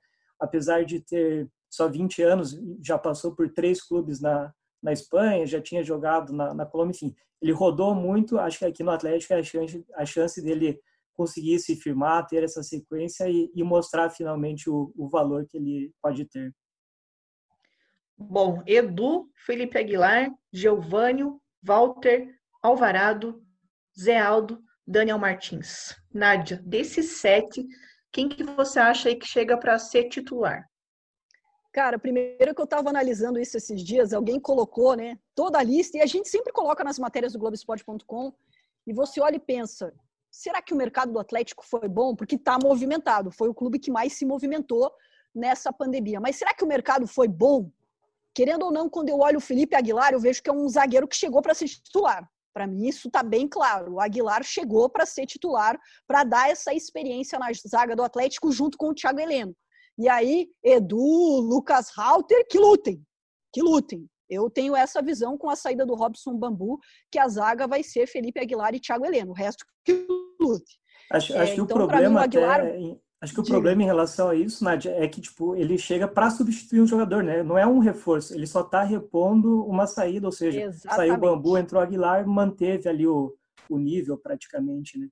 Apesar 0.45 0.85
de 0.85 1.01
ter 1.01 1.49
só 1.71 1.89
20 1.89 2.23
anos, 2.23 2.57
já 2.83 2.99
passou 2.99 3.35
por 3.35 3.51
três 3.53 3.83
clubes 3.83 4.21
na, 4.21 4.53
na 4.83 4.93
Espanha, 4.93 5.47
já 5.47 5.61
tinha 5.61 5.83
jogado 5.83 6.33
na, 6.33 6.55
na 6.55 6.67
Colômbia, 6.67 6.93
enfim, 6.93 7.15
ele 7.43 7.53
rodou 7.53 7.95
muito. 7.95 8.39
Acho 8.39 8.61
que 8.61 8.65
aqui 8.65 8.83
no 8.83 8.91
Atlético 8.91 9.33
é 9.33 9.39
a 9.39 9.43
chance, 9.43 9.85
a 9.95 10.07
chance 10.07 10.43
dele 10.43 10.81
conseguir 11.15 11.59
se 11.59 11.77
firmar, 11.77 12.27
ter 12.27 12.43
essa 12.43 12.63
sequência 12.63 13.29
e, 13.29 13.51
e 13.55 13.63
mostrar 13.63 14.11
finalmente 14.11 14.69
o, 14.69 14.93
o 14.97 15.09
valor 15.09 15.47
que 15.47 15.57
ele 15.57 15.93
pode 16.03 16.25
ter. 16.27 16.53
Bom, 18.17 18.63
Edu, 18.67 19.29
Felipe 19.45 19.79
Aguilar, 19.79 20.31
Geovânio, 20.53 21.41
Walter, 21.63 22.29
Alvarado, 22.63 23.43
Zé 23.99 24.19
Aldo, 24.19 24.63
Daniel 24.87 25.19
Martins. 25.19 25.95
Nádia, 26.13 26.61
desses 26.65 27.21
sete, 27.21 27.67
quem 28.15 28.29
que 28.29 28.45
você 28.45 28.79
acha 28.79 29.09
aí 29.09 29.17
que 29.17 29.27
chega 29.27 29.59
para 29.59 29.77
ser 29.77 30.05
titular? 30.09 30.71
Cara, 31.73 31.99
primeiro 31.99 32.55
que 32.55 32.61
eu 32.61 32.65
estava 32.65 32.89
analisando 32.89 33.41
isso 33.41 33.57
esses 33.57 33.83
dias, 33.83 34.13
alguém 34.13 34.39
colocou, 34.39 34.95
né, 34.95 35.19
toda 35.35 35.59
a 35.59 35.63
lista, 35.65 35.99
e 35.99 36.01
a 36.01 36.07
gente 36.07 36.29
sempre 36.29 36.53
coloca 36.53 36.85
nas 36.85 36.97
matérias 36.97 37.33
do 37.33 37.41
Globoesporte.com, 37.41 38.33
e 38.87 38.93
você 38.93 39.21
olha 39.21 39.35
e 39.35 39.41
pensa, 39.41 39.93
será 40.31 40.63
que 40.63 40.73
o 40.73 40.77
mercado 40.77 41.13
do 41.13 41.19
Atlético 41.19 41.67
foi 41.67 41.89
bom? 41.89 42.15
Porque 42.15 42.37
está 42.37 42.57
movimentado, 42.57 43.33
foi 43.33 43.49
o 43.49 43.55
clube 43.55 43.81
que 43.81 43.91
mais 43.91 44.13
se 44.13 44.25
movimentou 44.25 44.93
nessa 45.35 45.73
pandemia. 45.73 46.21
Mas 46.21 46.37
será 46.37 46.55
que 46.55 46.63
o 46.63 46.69
mercado 46.69 47.09
foi 47.09 47.27
bom? 47.27 47.69
Querendo 48.33 48.67
ou 48.67 48.71
não, 48.73 48.89
quando 48.89 49.09
eu 49.09 49.19
olho 49.19 49.39
o 49.39 49.41
Felipe 49.41 49.75
Aguilar, 49.75 50.13
eu 50.13 50.21
vejo 50.21 50.41
que 50.41 50.51
é 50.51 50.53
um 50.53 50.69
zagueiro 50.69 51.09
que 51.09 51.17
chegou 51.17 51.43
para 51.43 51.55
ser 51.55 51.67
titular. 51.67 52.31
Para 52.55 52.69
mim, 52.69 52.87
isso 52.87 53.09
está 53.09 53.23
bem 53.23 53.49
claro. 53.49 53.95
O 53.95 54.01
Aguilar 54.01 54.45
chegou 54.45 54.89
para 54.89 55.05
ser 55.05 55.27
titular, 55.27 55.77
para 56.07 56.23
dar 56.23 56.49
essa 56.49 56.73
experiência 56.73 57.37
na 57.39 57.49
zaga 57.69 57.97
do 57.97 58.03
Atlético 58.05 58.53
junto 58.53 58.79
com 58.79 58.91
o 58.91 58.95
Thiago 58.95 59.19
Heleno. 59.19 59.55
E 59.99 60.09
aí, 60.09 60.49
Edu, 60.63 60.97
Lucas 60.97 61.91
Halter, 61.97 62.47
que 62.49 62.59
lutem, 62.59 63.03
que 63.53 63.61
lutem. 63.61 64.09
Eu 64.31 64.49
tenho 64.49 64.75
essa 64.75 65.03
visão 65.03 65.37
com 65.37 65.51
a 65.51 65.57
saída 65.57 65.85
do 65.85 65.95
Robson 65.95 66.37
Bambu, 66.37 66.79
que 67.11 67.19
a 67.19 67.29
zaga 67.29 67.67
vai 67.67 67.83
ser 67.83 68.07
Felipe 68.07 68.41
Aguilar 68.41 68.75
e 68.75 68.81
Thiago 68.81 69.05
Heleno. 69.05 69.33
O 69.33 69.35
resto 69.35 69.65
que 69.85 70.07
lute. 70.41 70.79
Acho, 71.13 71.37
acho 71.37 71.53
é, 71.53 71.55
que 71.55 71.61
então, 71.61 71.77
o 71.77 71.87
problema 71.87 72.09
mim, 72.09 72.17
o 72.17 72.19
Aguilar... 72.21 72.61
até, 72.61 72.79
Acho 73.25 73.33
que 73.33 73.41
o 73.41 73.45
problema 73.45 73.83
em 73.83 73.87
relação 73.87 74.29
a 74.29 74.35
isso, 74.35 74.63
Nadia, 74.63 74.93
é 74.93 75.09
que 75.09 75.19
tipo, 75.19 75.57
ele 75.57 75.79
chega 75.79 76.07
para 76.07 76.29
substituir 76.29 76.83
um 76.83 76.87
jogador, 76.87 77.25
né? 77.25 77.43
Não 77.43 77.57
é 77.57 77.67
um 77.67 77.79
reforço, 77.79 78.35
ele 78.35 78.47
só 78.47 78.61
está 78.61 78.83
repondo 78.83 79.65
uma 79.65 79.87
saída, 79.87 80.27
ou 80.27 80.33
seja, 80.33 80.61
Exatamente. 80.61 80.95
saiu 80.95 81.15
o 81.15 81.19
Bambu, 81.19 81.57
entrou 81.57 81.81
o 81.81 81.85
Aguilar, 81.85 82.27
manteve 82.27 82.87
ali 82.87 83.07
o, 83.07 83.35
o 83.71 83.79
nível 83.79 84.19
praticamente, 84.19 84.99
né? 84.99 85.09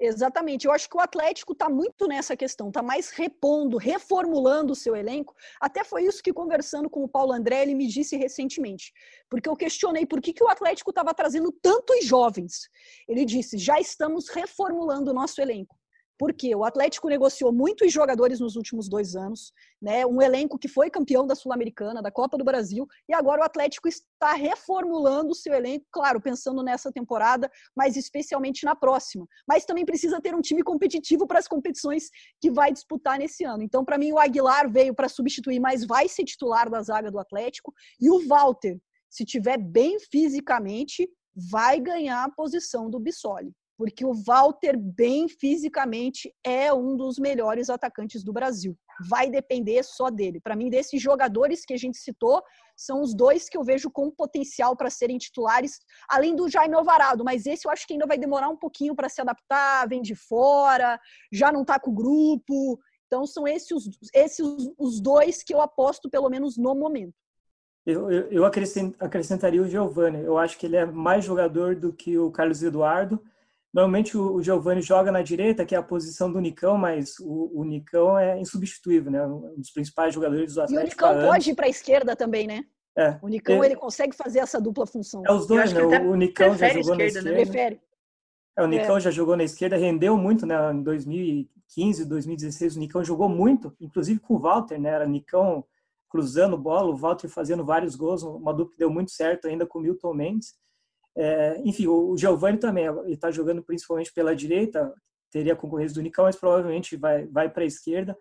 Exatamente. 0.00 0.66
Eu 0.66 0.72
acho 0.72 0.88
que 0.88 0.96
o 0.96 1.00
Atlético 1.00 1.52
está 1.52 1.68
muito 1.68 2.08
nessa 2.08 2.36
questão, 2.36 2.68
está 2.68 2.82
mais 2.82 3.10
repondo, 3.10 3.76
reformulando 3.76 4.72
o 4.72 4.76
seu 4.76 4.96
elenco. 4.96 5.32
Até 5.60 5.84
foi 5.84 6.02
isso 6.02 6.20
que, 6.20 6.32
conversando 6.32 6.90
com 6.90 7.04
o 7.04 7.08
Paulo 7.08 7.32
André, 7.32 7.62
ele 7.62 7.76
me 7.76 7.86
disse 7.86 8.16
recentemente. 8.16 8.92
Porque 9.30 9.48
eu 9.48 9.54
questionei 9.54 10.04
por 10.04 10.20
que, 10.20 10.32
que 10.32 10.42
o 10.42 10.48
Atlético 10.48 10.90
estava 10.90 11.14
trazendo 11.14 11.52
tantos 11.62 12.04
jovens. 12.04 12.68
Ele 13.06 13.24
disse: 13.24 13.56
já 13.58 13.78
estamos 13.78 14.28
reformulando 14.28 15.12
o 15.12 15.14
nosso 15.14 15.40
elenco. 15.40 15.78
Porque 16.18 16.54
o 16.54 16.64
Atlético 16.64 17.08
negociou 17.08 17.52
muitos 17.52 17.92
jogadores 17.92 18.38
nos 18.38 18.54
últimos 18.54 18.88
dois 18.88 19.16
anos, 19.16 19.52
né? 19.80 20.06
Um 20.06 20.20
elenco 20.22 20.58
que 20.58 20.68
foi 20.68 20.90
campeão 20.90 21.26
da 21.26 21.34
Sul-Americana, 21.34 22.02
da 22.02 22.10
Copa 22.10 22.38
do 22.38 22.44
Brasil, 22.44 22.86
e 23.08 23.14
agora 23.14 23.40
o 23.40 23.44
Atlético 23.44 23.88
está 23.88 24.34
reformulando 24.34 25.30
o 25.30 25.34
seu 25.34 25.52
elenco, 25.52 25.86
claro, 25.90 26.20
pensando 26.20 26.62
nessa 26.62 26.92
temporada, 26.92 27.50
mas 27.74 27.96
especialmente 27.96 28.64
na 28.64 28.76
próxima. 28.76 29.26
Mas 29.48 29.64
também 29.64 29.84
precisa 29.84 30.20
ter 30.20 30.34
um 30.34 30.40
time 30.40 30.62
competitivo 30.62 31.26
para 31.26 31.38
as 31.38 31.48
competições 31.48 32.10
que 32.40 32.50
vai 32.50 32.72
disputar 32.72 33.18
nesse 33.18 33.44
ano. 33.44 33.62
Então, 33.62 33.84
para 33.84 33.98
mim, 33.98 34.12
o 34.12 34.18
Aguilar 34.18 34.70
veio 34.70 34.94
para 34.94 35.08
substituir, 35.08 35.58
mas 35.60 35.84
vai 35.84 36.08
ser 36.08 36.24
titular 36.24 36.70
da 36.70 36.82
zaga 36.82 37.10
do 37.10 37.18
Atlético, 37.18 37.72
e 38.00 38.10
o 38.10 38.26
Walter, 38.26 38.78
se 39.08 39.24
tiver 39.24 39.58
bem 39.58 39.98
fisicamente, 39.98 41.08
vai 41.34 41.80
ganhar 41.80 42.24
a 42.24 42.30
posição 42.30 42.90
do 42.90 43.00
Bissoli 43.00 43.52
porque 43.82 44.04
o 44.04 44.14
Walter, 44.14 44.78
bem 44.78 45.28
fisicamente, 45.28 46.32
é 46.44 46.72
um 46.72 46.96
dos 46.96 47.18
melhores 47.18 47.68
atacantes 47.68 48.22
do 48.22 48.32
Brasil. 48.32 48.78
Vai 49.10 49.28
depender 49.28 49.82
só 49.82 50.08
dele. 50.08 50.40
Para 50.40 50.54
mim, 50.54 50.70
desses 50.70 51.02
jogadores 51.02 51.64
que 51.64 51.74
a 51.74 51.76
gente 51.76 51.98
citou, 51.98 52.40
são 52.76 53.00
os 53.00 53.12
dois 53.12 53.48
que 53.48 53.58
eu 53.58 53.64
vejo 53.64 53.90
com 53.90 54.08
potencial 54.08 54.76
para 54.76 54.88
serem 54.88 55.18
titulares, 55.18 55.80
além 56.08 56.36
do 56.36 56.48
Jaime 56.48 56.76
Alvarado. 56.76 57.24
Mas 57.24 57.44
esse 57.44 57.66
eu 57.66 57.72
acho 57.72 57.84
que 57.84 57.94
ainda 57.94 58.06
vai 58.06 58.16
demorar 58.16 58.50
um 58.50 58.56
pouquinho 58.56 58.94
para 58.94 59.08
se 59.08 59.20
adaptar, 59.20 59.88
vem 59.88 60.00
de 60.00 60.14
fora, 60.14 60.96
já 61.32 61.50
não 61.50 61.62
está 61.62 61.80
com 61.80 61.90
o 61.90 61.94
grupo. 61.94 62.78
Então, 63.08 63.26
são 63.26 63.48
esses, 63.48 63.90
esses 64.14 64.46
os 64.78 65.00
dois 65.00 65.42
que 65.42 65.52
eu 65.52 65.60
aposto, 65.60 66.08
pelo 66.08 66.30
menos 66.30 66.56
no 66.56 66.72
momento. 66.76 67.14
Eu, 67.84 68.08
eu, 68.12 68.30
eu 68.30 68.44
acrescentaria 68.44 69.60
o 69.60 69.68
Giovanni. 69.68 70.22
Eu 70.22 70.38
acho 70.38 70.56
que 70.56 70.66
ele 70.66 70.76
é 70.76 70.86
mais 70.86 71.24
jogador 71.24 71.74
do 71.74 71.92
que 71.92 72.16
o 72.16 72.30
Carlos 72.30 72.62
Eduardo 72.62 73.20
Normalmente 73.72 74.18
o 74.18 74.42
Giovani 74.42 74.82
joga 74.82 75.10
na 75.10 75.22
direita, 75.22 75.64
que 75.64 75.74
é 75.74 75.78
a 75.78 75.82
posição 75.82 76.30
do 76.30 76.40
Nicão, 76.40 76.76
mas 76.76 77.18
o, 77.18 77.60
o 77.60 77.64
Nicão 77.64 78.18
é 78.18 78.38
insubstituível, 78.38 79.10
né? 79.10 79.26
Um 79.26 79.54
dos 79.56 79.70
principais 79.70 80.12
jogadores 80.14 80.54
do 80.54 80.60
Atlético. 80.60 80.80
E 80.80 80.84
o 80.84 80.88
Nicão 80.88 81.28
pode 81.28 81.50
ir 81.50 81.54
para 81.54 81.66
a 81.66 81.70
esquerda 81.70 82.14
também, 82.14 82.46
né? 82.46 82.64
É. 82.96 83.18
O 83.22 83.28
Nicão 83.28 83.62
é, 83.62 83.66
ele 83.66 83.76
consegue 83.76 84.14
fazer 84.14 84.40
essa 84.40 84.60
dupla 84.60 84.86
função. 84.86 85.22
É 85.26 85.32
os 85.32 85.46
dois, 85.46 85.72
né? 85.72 85.82
O, 85.82 86.10
o 86.10 86.14
Nicão 86.14 86.54
já 86.54 86.68
jogou 86.68 87.00
esquerda, 87.00 87.30
na 87.30 87.40
esquerda. 87.40 87.70
Né? 87.70 87.80
É, 88.58 88.62
o 88.62 88.66
Nicão 88.66 88.96
é. 88.98 89.00
já 89.00 89.10
jogou 89.10 89.36
na 89.36 89.44
esquerda, 89.44 89.76
rendeu 89.76 90.16
muito, 90.18 90.44
né? 90.44 90.54
Em 90.70 90.82
2015, 90.82 92.04
2016, 92.04 92.76
o 92.76 92.78
Nicão 92.78 93.02
jogou 93.02 93.28
muito, 93.28 93.74
inclusive 93.80 94.20
com 94.20 94.34
o 94.34 94.38
Walter, 94.38 94.78
né? 94.78 94.90
Era 94.90 95.06
Nicão 95.06 95.64
cruzando 96.10 96.58
bola, 96.58 96.90
o 96.90 96.96
Walter 96.96 97.28
fazendo 97.28 97.64
vários 97.64 97.96
gols, 97.96 98.22
uma 98.22 98.52
dupla 98.52 98.72
que 98.72 98.78
deu 98.78 98.90
muito 98.90 99.10
certo 99.10 99.48
ainda 99.48 99.64
com 99.64 99.78
o 99.78 99.82
Milton 99.82 100.12
Mendes. 100.12 100.54
É, 101.16 101.60
enfim, 101.64 101.86
o 101.86 102.16
Giovani 102.16 102.58
também 102.58 102.86
está 103.08 103.30
jogando 103.30 103.62
principalmente 103.62 104.12
pela 104.12 104.34
direita, 104.34 104.92
teria 105.30 105.56
concorrência 105.56 105.94
do 105.94 106.02
Nicão, 106.02 106.24
mas 106.24 106.36
provavelmente 106.36 106.96
vai, 106.96 107.26
vai 107.26 107.50
para 107.50 107.62
a 107.62 107.66
esquerda. 107.66 108.16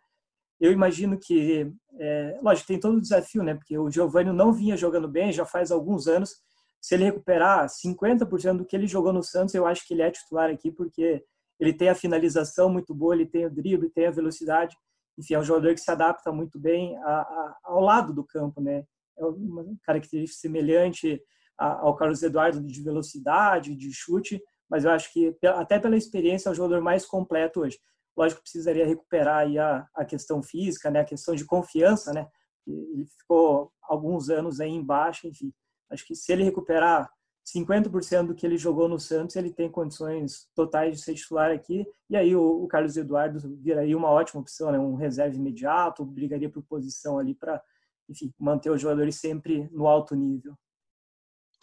Eu 0.59 0.71
imagino 0.71 1.17
que, 1.17 1.71
é, 1.99 2.39
lógico, 2.41 2.67
tem 2.67 2.79
todo 2.79 2.97
o 2.97 3.01
desafio, 3.01 3.43
né? 3.43 3.55
Porque 3.55 3.77
o 3.77 3.89
Giovani 3.89 4.31
não 4.31 4.53
vinha 4.53 4.77
jogando 4.77 5.07
bem 5.07 5.31
já 5.31 5.45
faz 5.45 5.71
alguns 5.71 6.07
anos. 6.07 6.35
Se 6.79 6.95
ele 6.95 7.05
recuperar 7.05 7.67
50% 7.67 8.57
do 8.57 8.65
que 8.65 8.75
ele 8.75 8.87
jogou 8.87 9.11
no 9.11 9.23
Santos, 9.23 9.55
eu 9.55 9.65
acho 9.65 9.85
que 9.87 9.93
ele 9.93 10.03
é 10.03 10.11
titular 10.11 10.49
aqui, 10.49 10.71
porque 10.71 11.23
ele 11.59 11.73
tem 11.73 11.89
a 11.89 11.95
finalização 11.95 12.69
muito 12.69 12.93
boa, 12.93 13.13
ele 13.13 13.25
tem 13.25 13.45
o 13.45 13.49
drible, 13.49 13.89
tem 13.89 14.07
a 14.07 14.11
velocidade. 14.11 14.75
Enfim, 15.17 15.35
é 15.35 15.39
um 15.39 15.43
jogador 15.43 15.73
que 15.73 15.81
se 15.81 15.91
adapta 15.91 16.31
muito 16.31 16.59
bem 16.59 16.97
a, 16.97 17.21
a, 17.21 17.57
ao 17.63 17.81
lado 17.81 18.13
do 18.13 18.23
campo, 18.23 18.61
né? 18.61 18.83
É 19.17 19.25
uma 19.25 19.65
característica 19.83 20.39
semelhante 20.39 21.21
ao 21.57 21.95
Carlos 21.95 22.23
Eduardo 22.23 22.61
de 22.61 22.81
velocidade, 22.81 23.75
de 23.75 23.93
chute, 23.93 24.41
mas 24.69 24.85
eu 24.85 24.91
acho 24.91 25.11
que 25.11 25.37
até 25.45 25.77
pela 25.77 25.97
experiência 25.97 26.49
é 26.49 26.51
o 26.51 26.55
jogador 26.55 26.81
mais 26.81 27.05
completo 27.05 27.61
hoje. 27.61 27.77
Lógico 28.17 28.41
precisaria 28.41 28.85
recuperar 28.85 29.47
a, 29.59 29.87
a 29.93 30.05
questão 30.05 30.41
física, 30.41 30.89
né, 30.89 31.01
a 31.01 31.05
questão 31.05 31.35
de 31.35 31.45
confiança, 31.45 32.13
né? 32.13 32.27
Ele 32.67 33.05
ficou 33.05 33.71
alguns 33.81 34.29
anos 34.29 34.59
aí 34.59 34.69
embaixo, 34.69 35.27
enfim. 35.27 35.53
Acho 35.89 36.05
que 36.05 36.15
se 36.15 36.31
ele 36.31 36.43
recuperar 36.43 37.09
50% 37.45 38.27
do 38.27 38.35
que 38.35 38.45
ele 38.45 38.57
jogou 38.57 38.87
no 38.87 38.99
Santos, 38.99 39.35
ele 39.35 39.51
tem 39.51 39.69
condições 39.69 40.47
totais 40.55 40.95
de 40.95 41.03
ser 41.03 41.15
titular 41.15 41.51
aqui. 41.51 41.85
E 42.09 42.15
aí 42.15 42.35
o, 42.35 42.63
o 42.63 42.67
Carlos 42.67 42.95
Eduardo 42.95 43.39
viraria 43.57 43.97
uma 43.97 44.09
ótima 44.09 44.41
opção, 44.41 44.71
né? 44.71 44.79
um 44.79 44.95
reserva 44.95 45.35
imediato, 45.35 46.05
brigaria 46.05 46.49
por 46.49 46.63
posição 46.63 47.17
ali 47.17 47.33
para, 47.33 47.61
enfim, 48.07 48.31
manter 48.39 48.69
os 48.69 48.81
jogadores 48.81 49.15
sempre 49.15 49.67
no 49.71 49.87
alto 49.87 50.15
nível. 50.15 50.55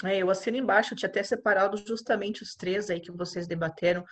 É, 0.04 0.18
eu 0.18 0.30
assino 0.30 0.56
embaixo, 0.56 0.94
eu 0.94 0.98
tinha 0.98 1.08
até 1.08 1.22
separado 1.22 1.76
justamente 1.76 2.42
os 2.42 2.54
três 2.54 2.88
aí 2.88 3.00
que 3.00 3.10
vocês 3.10 3.48
debateram 3.48 4.04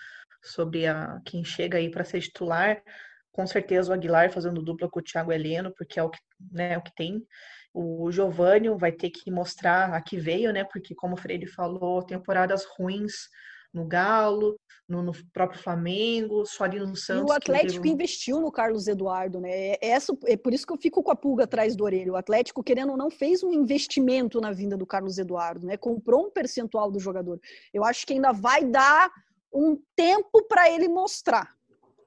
sobre 0.42 0.86
a, 0.86 1.20
quem 1.24 1.44
chega 1.44 1.78
aí 1.78 1.90
para 1.90 2.04
ser 2.04 2.20
titular. 2.20 2.82
Com 3.30 3.46
certeza 3.46 3.90
o 3.90 3.94
Aguilar 3.94 4.32
fazendo 4.32 4.62
dupla 4.62 4.88
com 4.88 4.98
o 4.98 5.02
Thiago 5.02 5.32
Heleno, 5.32 5.72
porque 5.76 6.00
é 6.00 6.02
o 6.02 6.10
que, 6.10 6.18
né, 6.50 6.76
o 6.76 6.82
que 6.82 6.94
tem. 6.94 7.24
O 7.72 8.10
Giovanni 8.10 8.70
vai 8.70 8.90
ter 8.90 9.10
que 9.10 9.30
mostrar 9.30 9.92
a 9.92 10.00
que 10.00 10.16
veio, 10.16 10.52
né? 10.52 10.64
Porque, 10.64 10.94
como 10.94 11.14
o 11.14 11.16
Freire 11.18 11.46
falou, 11.46 12.02
temporadas 12.02 12.64
ruins 12.64 13.28
no 13.72 13.86
Galo, 13.86 14.58
no, 14.88 15.02
no, 15.02 15.12
próprio 15.32 15.60
Flamengo, 15.60 16.46
só 16.46 16.64
ali 16.64 16.78
no 16.78 16.94
Santos. 16.94 17.28
E 17.28 17.32
o 17.32 17.32
Atlético 17.32 17.86
investiu 17.86 18.40
no 18.40 18.52
Carlos 18.52 18.86
Eduardo, 18.86 19.40
né? 19.40 19.50
É, 19.50 19.78
essa, 19.80 20.16
é 20.26 20.36
por 20.36 20.54
isso 20.54 20.66
que 20.66 20.72
eu 20.72 20.76
fico 20.76 21.02
com 21.02 21.10
a 21.10 21.16
pulga 21.16 21.44
atrás 21.44 21.74
do 21.74 21.84
orelho. 21.84 22.12
O 22.12 22.16
Atlético, 22.16 22.62
querendo 22.62 22.90
ou 22.90 22.96
não, 22.96 23.10
fez 23.10 23.42
um 23.42 23.52
investimento 23.52 24.40
na 24.40 24.52
vinda 24.52 24.76
do 24.76 24.86
Carlos 24.86 25.18
Eduardo, 25.18 25.66
né? 25.66 25.76
Comprou 25.76 26.26
um 26.26 26.30
percentual 26.30 26.90
do 26.90 27.00
jogador. 27.00 27.40
Eu 27.74 27.84
acho 27.84 28.06
que 28.06 28.12
ainda 28.12 28.32
vai 28.32 28.64
dar 28.64 29.10
um 29.52 29.76
tempo 29.96 30.42
para 30.46 30.70
ele 30.70 30.88
mostrar, 30.88 31.54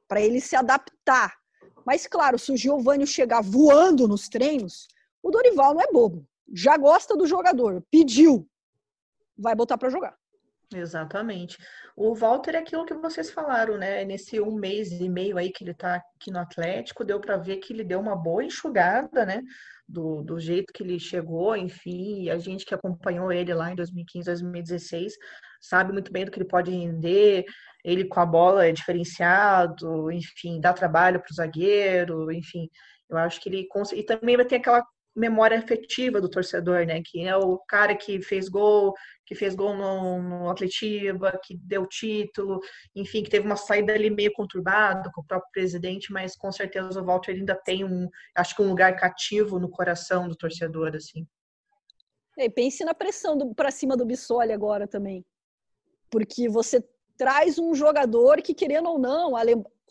para 0.07 0.21
ele 0.21 0.39
se 0.39 0.55
adaptar. 0.55 1.37
Mas, 1.85 2.05
claro, 2.07 2.37
se 2.37 2.51
o 2.51 2.57
Giovanni 2.57 3.07
chegar 3.07 3.41
voando 3.41 4.07
nos 4.07 4.29
treinos, 4.29 4.87
o 5.23 5.31
Dorival 5.31 5.73
não 5.73 5.81
é 5.81 5.87
bobo. 5.87 6.25
Já 6.53 6.77
gosta 6.77 7.15
do 7.15 7.27
jogador, 7.27 7.83
pediu, 7.91 8.47
vai 9.37 9.55
botar 9.55 9.77
para 9.77 9.89
jogar. 9.89 10.18
Exatamente. 10.73 11.57
O 11.95 12.13
Walter 12.13 12.55
é 12.55 12.59
aquilo 12.59 12.85
que 12.85 12.93
vocês 12.93 13.31
falaram, 13.31 13.77
né? 13.77 14.05
Nesse 14.05 14.39
um 14.39 14.53
mês 14.53 14.91
e 14.91 15.09
meio 15.09 15.37
aí 15.37 15.51
que 15.51 15.63
ele 15.63 15.73
tá 15.73 15.95
aqui 15.95 16.31
no 16.31 16.39
Atlético, 16.39 17.03
deu 17.03 17.19
para 17.19 17.37
ver 17.37 17.57
que 17.57 17.73
ele 17.73 17.83
deu 17.83 17.99
uma 17.99 18.15
boa 18.15 18.43
enxugada, 18.43 19.25
né? 19.25 19.41
Do, 19.87 20.21
do 20.21 20.39
jeito 20.39 20.71
que 20.71 20.83
ele 20.83 20.99
chegou, 20.99 21.57
enfim, 21.57 22.23
e 22.23 22.29
a 22.29 22.37
gente 22.37 22.63
que 22.63 22.75
acompanhou 22.75 23.31
ele 23.31 23.51
lá 23.55 23.71
em 23.71 23.75
2015, 23.75 24.25
2016, 24.27 25.13
sabe 25.59 25.91
muito 25.91 26.11
bem 26.11 26.25
do 26.25 26.31
que 26.31 26.37
ele 26.37 26.47
pode 26.47 26.69
render. 26.69 27.45
Ele 27.83 28.05
com 28.05 28.19
a 28.19 28.25
bola 28.25 28.67
é 28.67 28.71
diferenciado, 28.71 30.11
enfim, 30.11 30.61
dá 30.61 30.71
trabalho 30.73 31.19
para 31.19 31.31
o 31.31 31.35
zagueiro, 31.35 32.31
enfim. 32.31 32.69
Eu 33.09 33.17
acho 33.17 33.41
que 33.41 33.49
ele 33.49 33.67
consegue. 33.67 34.01
E 34.01 34.05
também 34.05 34.35
vai 34.37 34.45
ter 34.45 34.57
aquela 34.57 34.85
memória 35.15 35.57
afetiva 35.57 36.21
do 36.21 36.29
torcedor, 36.29 36.85
né? 36.85 37.01
Que 37.03 37.25
é 37.27 37.35
o 37.35 37.57
cara 37.67 37.95
que 37.95 38.21
fez 38.21 38.47
gol, 38.47 38.93
que 39.29 39.35
fez 39.35 39.53
gol 39.53 39.75
no, 39.75 40.23
no 40.23 40.49
Atletiva, 40.49 41.39
que 41.43 41.55
deu 41.55 41.85
título, 41.85 42.59
enfim, 42.95 43.21
que 43.21 43.29
teve 43.29 43.45
uma 43.45 43.55
saída 43.55 43.93
ali 43.93 44.09
meio 44.09 44.33
conturbada 44.33 45.11
com 45.13 45.21
o 45.21 45.23
próprio 45.23 45.51
presidente, 45.51 46.11
mas 46.11 46.35
com 46.35 46.51
certeza 46.51 46.99
o 46.99 47.05
Walter 47.05 47.33
ainda 47.33 47.55
tem 47.55 47.85
um, 47.85 48.09
acho 48.35 48.55
que 48.55 48.61
um 48.63 48.69
lugar 48.69 48.95
cativo 48.95 49.59
no 49.59 49.69
coração 49.69 50.27
do 50.27 50.35
torcedor, 50.35 50.95
assim. 50.95 51.27
E 52.39 52.49
pense 52.49 52.83
na 52.83 52.95
pressão 52.95 53.53
para 53.53 53.69
cima 53.69 53.95
do 53.95 54.03
Bissoli 54.03 54.51
agora 54.51 54.87
também. 54.87 55.23
Porque 56.09 56.49
você 56.49 56.83
traz 57.15 57.59
um 57.59 57.75
jogador 57.75 58.41
que, 58.41 58.55
querendo 58.55 58.89
ou 58.89 58.97
não, 58.97 59.33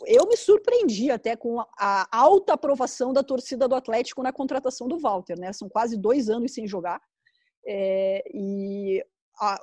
eu 0.05 0.27
me 0.27 0.37
surpreendi 0.37 1.13
até 1.13 1.37
com 1.37 1.61
a 1.79 2.09
alta 2.11 2.55
aprovação 2.55 3.13
da 3.13 3.23
torcida 3.23 3.69
do 3.69 3.77
Atlético 3.77 4.21
na 4.21 4.33
contratação 4.33 4.89
do 4.89 4.99
Walter, 4.99 5.39
né? 5.39 5.53
São 5.53 5.69
quase 5.69 5.97
dois 5.97 6.29
anos 6.29 6.55
sem 6.55 6.67
jogar. 6.67 7.01
É, 7.65 8.25
e 8.35 9.05
a, 9.41 9.59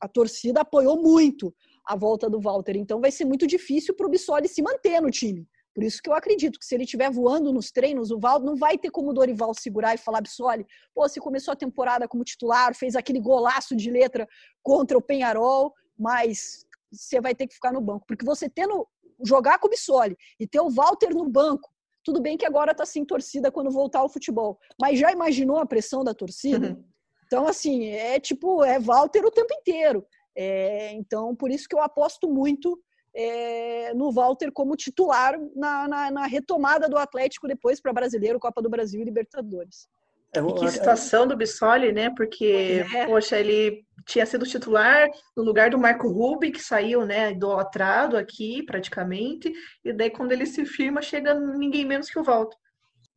a, 0.00 0.08
torcida 0.08 0.60
apoiou 0.60 1.00
muito 1.00 1.54
a 1.86 1.96
volta 1.96 2.28
do 2.28 2.40
Walter. 2.40 2.76
Então 2.76 3.00
vai 3.00 3.10
ser 3.10 3.24
muito 3.24 3.46
difícil 3.46 3.94
para 3.94 4.06
o 4.06 4.10
Bissoli 4.10 4.48
se 4.48 4.62
manter 4.62 5.00
no 5.00 5.10
time. 5.10 5.46
Por 5.74 5.84
isso 5.84 6.02
que 6.02 6.10
eu 6.10 6.14
acredito 6.14 6.58
que 6.58 6.66
se 6.66 6.74
ele 6.74 6.84
estiver 6.84 7.10
voando 7.10 7.52
nos 7.52 7.70
treinos, 7.70 8.10
o 8.10 8.18
Val 8.18 8.40
não 8.40 8.56
vai 8.56 8.76
ter 8.76 8.90
como 8.90 9.10
o 9.10 9.12
Dorival 9.12 9.54
segurar 9.54 9.94
e 9.94 9.98
falar, 9.98 10.20
Bissoli, 10.20 10.66
pô, 10.92 11.08
você 11.08 11.20
começou 11.20 11.52
a 11.52 11.56
temporada 11.56 12.08
como 12.08 12.24
titular, 12.24 12.74
fez 12.74 12.96
aquele 12.96 13.20
golaço 13.20 13.76
de 13.76 13.90
letra 13.90 14.26
contra 14.62 14.98
o 14.98 15.02
Penharol, 15.02 15.72
mas 15.96 16.66
você 16.90 17.20
vai 17.20 17.34
ter 17.34 17.46
que 17.46 17.54
ficar 17.54 17.72
no 17.72 17.80
banco. 17.80 18.04
Porque 18.08 18.24
você 18.24 18.48
tendo 18.48 18.88
jogar 19.24 19.58
com 19.58 19.68
o 19.68 19.70
Bissoli 19.70 20.16
e 20.40 20.46
ter 20.46 20.60
o 20.60 20.68
Walter 20.68 21.10
no 21.10 21.28
banco, 21.28 21.70
tudo 22.02 22.20
bem 22.20 22.36
que 22.36 22.46
agora 22.46 22.74
tá 22.74 22.84
sem 22.84 23.04
torcida 23.04 23.52
quando 23.52 23.70
voltar 23.70 24.00
ao 24.00 24.08
futebol, 24.08 24.58
mas 24.80 24.98
já 24.98 25.12
imaginou 25.12 25.58
a 25.58 25.66
pressão 25.66 26.02
da 26.02 26.14
torcida? 26.14 26.70
Uhum. 26.70 26.84
Então, 27.28 27.46
assim, 27.46 27.90
é 27.90 28.18
tipo, 28.18 28.64
é 28.64 28.80
Walter 28.80 29.24
o 29.24 29.30
tempo 29.30 29.52
inteiro. 29.52 30.04
É, 30.34 30.92
então, 30.92 31.36
por 31.36 31.50
isso 31.50 31.68
que 31.68 31.76
eu 31.76 31.82
aposto 31.82 32.26
muito 32.26 32.80
é, 33.14 33.92
no 33.94 34.10
Walter 34.10 34.50
como 34.50 34.76
titular 34.76 35.38
na, 35.54 35.86
na, 35.86 36.10
na 36.10 36.26
retomada 36.26 36.88
do 36.88 36.96
Atlético 36.96 37.46
depois 37.46 37.80
para 37.80 37.92
Brasileiro, 37.92 38.40
Copa 38.40 38.62
do 38.62 38.70
Brasil 38.70 39.02
e 39.02 39.04
Libertadores. 39.04 39.88
É, 40.34 40.40
e 40.40 40.54
que 40.54 40.70
situação 40.70 41.26
do 41.26 41.36
Bissoli, 41.36 41.92
né? 41.92 42.10
Porque, 42.16 42.84
é. 42.94 43.06
poxa, 43.06 43.38
ele 43.38 43.84
tinha 44.06 44.24
sido 44.24 44.46
titular 44.46 45.08
no 45.36 45.42
lugar 45.42 45.70
do 45.70 45.78
Marco 45.78 46.08
Rubi, 46.08 46.50
que 46.50 46.62
saiu, 46.62 47.04
né, 47.04 47.32
idolatrado 47.32 48.16
aqui, 48.16 48.62
praticamente, 48.62 49.52
e 49.84 49.92
daí 49.92 50.10
quando 50.10 50.32
ele 50.32 50.46
se 50.46 50.64
firma, 50.64 51.02
chega 51.02 51.34
ninguém 51.34 51.84
menos 51.84 52.08
que 52.08 52.18
o 52.18 52.24
Walter. 52.24 52.56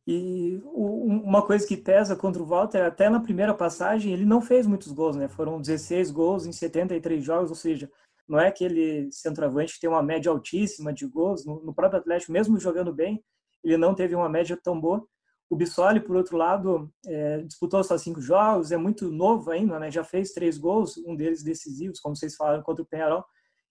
E 0.06 0.60
uma 0.64 1.46
coisa 1.46 1.66
que 1.66 1.76
pesa 1.76 2.16
contra 2.16 2.42
o 2.42 2.46
Walter, 2.46 2.82
até 2.82 3.08
na 3.08 3.20
primeira 3.20 3.54
passagem, 3.54 4.12
ele 4.12 4.24
não 4.24 4.40
fez 4.40 4.66
muitos 4.66 4.90
gols, 4.90 5.14
né? 5.16 5.28
Foram 5.28 5.60
16 5.60 6.10
gols 6.10 6.44
em 6.44 6.52
73 6.52 7.22
jogos, 7.22 7.50
ou 7.50 7.56
seja, 7.56 7.88
não 8.28 8.40
é 8.40 8.48
aquele 8.48 9.10
centroavante 9.12 9.74
que 9.74 9.80
tem 9.80 9.90
uma 9.90 10.02
média 10.02 10.30
altíssima 10.30 10.92
de 10.92 11.06
gols. 11.06 11.44
No, 11.44 11.72
próprio 11.72 12.00
Atlético, 12.00 12.32
mesmo 12.32 12.58
jogando 12.58 12.92
bem, 12.92 13.22
ele 13.62 13.76
não 13.76 13.94
teve 13.94 14.14
uma 14.14 14.28
média 14.28 14.58
tão 14.60 14.80
boa. 14.80 15.06
O 15.48 15.56
Bissoli, 15.56 16.00
por 16.00 16.16
outro 16.16 16.36
lado, 16.36 16.90
é, 17.06 17.42
disputou 17.42 17.84
só 17.84 17.96
cinco 17.96 18.20
jogos, 18.20 18.72
é 18.72 18.76
muito 18.76 19.12
novo 19.12 19.50
ainda, 19.50 19.78
né? 19.78 19.90
já 19.90 20.02
fez 20.02 20.32
três 20.32 20.56
gols, 20.56 20.96
um 21.06 21.14
deles 21.14 21.42
decisivos, 21.42 22.00
como 22.00 22.16
vocês 22.16 22.34
falaram, 22.34 22.62
contra 22.62 22.82
o 22.82 22.86
Penharol. 22.86 23.24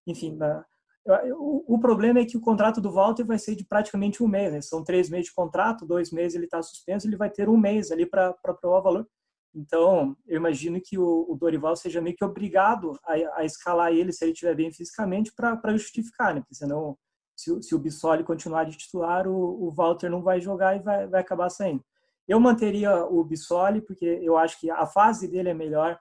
Enfim, 0.07 0.35
na, 0.35 0.63
o, 1.05 1.79
problema 1.79 2.19
é 2.19 2.25
que 2.25 2.37
o 2.37 2.41
contrato 2.41 2.79
do 2.79 2.91
Walter 2.91 3.25
vai 3.25 3.39
ser 3.39 3.55
de 3.55 3.65
praticamente 3.65 4.23
um 4.23 4.27
mês. 4.27 4.53
Né? 4.53 4.61
São 4.61 4.83
três 4.83 5.09
meses 5.09 5.27
de 5.27 5.33
contrato, 5.33 5.85
dois 5.85 6.11
meses 6.11 6.35
ele 6.35 6.45
está 6.45 6.61
suspenso, 6.61 7.07
ele 7.07 7.17
vai 7.17 7.29
ter 7.29 7.49
um 7.49 7.57
mês 7.57 7.91
ali 7.91 8.05
para 8.05 8.33
provar 8.33 8.79
o 8.79 8.83
valor. 8.83 9.07
Então, 9.53 10.15
eu 10.27 10.37
imagino 10.37 10.79
que 10.81 10.97
o, 10.97 11.25
o 11.27 11.35
Dorival 11.35 11.75
seja 11.75 12.01
meio 12.01 12.15
que 12.15 12.23
obrigado 12.23 12.97
a, 13.03 13.39
a, 13.39 13.45
escalar 13.45 13.91
ele, 13.91 14.13
se 14.13 14.23
ele 14.23 14.31
estiver 14.31 14.55
bem 14.55 14.71
fisicamente, 14.71 15.33
para 15.33 15.77
justificar, 15.77 16.33
né? 16.33 16.39
Porque 16.39 16.55
senão, 16.55 16.97
se, 17.35 17.61
se 17.61 17.75
o 17.75 17.79
Bissoli 17.79 18.23
continuar 18.23 18.63
de 18.63 18.77
titular, 18.77 19.27
o, 19.27 19.67
o 19.67 19.71
Walter 19.71 20.09
não 20.09 20.21
vai 20.21 20.39
jogar 20.39 20.77
e 20.77 20.79
vai, 20.79 21.07
vai 21.07 21.21
acabar 21.21 21.49
saindo. 21.49 21.83
Eu 22.27 22.39
manteria 22.39 23.05
o 23.05 23.23
Bissoli, 23.25 23.81
porque 23.81 24.05
eu 24.05 24.37
acho 24.37 24.57
que 24.59 24.69
a 24.69 24.85
fase 24.85 25.27
dele 25.27 25.49
é 25.49 25.53
melhor. 25.53 25.99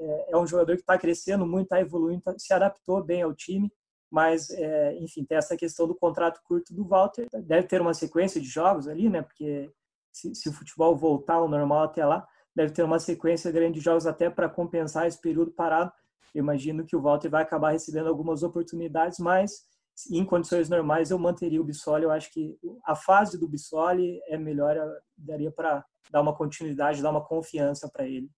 É, 0.00 0.32
é 0.32 0.36
um 0.36 0.46
jogador 0.46 0.74
que 0.74 0.82
está 0.82 0.96
crescendo 0.96 1.46
muito, 1.46 1.64
está 1.64 1.80
evoluindo, 1.80 2.22
tá, 2.22 2.34
se 2.38 2.52
adaptou 2.54 3.02
bem 3.04 3.22
ao 3.22 3.34
time. 3.34 3.70
Mas, 4.10 4.50
é, 4.50 4.96
enfim, 4.98 5.24
tem 5.24 5.36
essa 5.36 5.56
questão 5.56 5.86
do 5.86 5.94
contrato 5.94 6.40
curto 6.44 6.74
do 6.74 6.86
Walter. 6.86 7.26
Deve 7.32 7.66
ter 7.66 7.80
uma 7.80 7.94
sequência 7.94 8.40
de 8.40 8.48
jogos 8.48 8.86
ali, 8.88 9.08
né? 9.08 9.22
Porque 9.22 9.70
se, 10.12 10.34
se 10.34 10.48
o 10.48 10.52
futebol 10.52 10.96
voltar 10.96 11.34
ao 11.34 11.48
normal 11.48 11.84
até 11.84 12.04
lá, 12.04 12.26
deve 12.54 12.72
ter 12.72 12.82
uma 12.82 12.98
sequência 12.98 13.50
grande 13.50 13.78
de 13.78 13.84
jogos 13.84 14.06
até 14.06 14.30
para 14.30 14.48
compensar 14.48 15.06
esse 15.06 15.20
período 15.20 15.50
parado. 15.50 15.92
Eu 16.34 16.40
imagino 16.40 16.86
que 16.86 16.96
o 16.96 17.02
Walter 17.02 17.28
vai 17.28 17.42
acabar 17.42 17.70
recebendo 17.70 18.08
algumas 18.08 18.42
oportunidades, 18.42 19.18
mas 19.18 19.64
em 20.10 20.24
condições 20.24 20.68
normais 20.68 21.10
eu 21.10 21.18
manteria 21.18 21.60
o 21.60 21.64
Bissoli. 21.64 22.04
Eu 22.04 22.10
acho 22.10 22.32
que 22.32 22.58
a 22.84 22.94
fase 22.94 23.38
do 23.38 23.48
Bissoli 23.48 24.20
é 24.26 24.38
melhor, 24.38 24.76
daria 25.16 25.50
para 25.50 25.84
dar 26.10 26.20
uma 26.20 26.34
continuidade, 26.34 27.02
dar 27.02 27.10
uma 27.10 27.24
confiança 27.24 27.90
para 27.90 28.06
ele. 28.06 28.30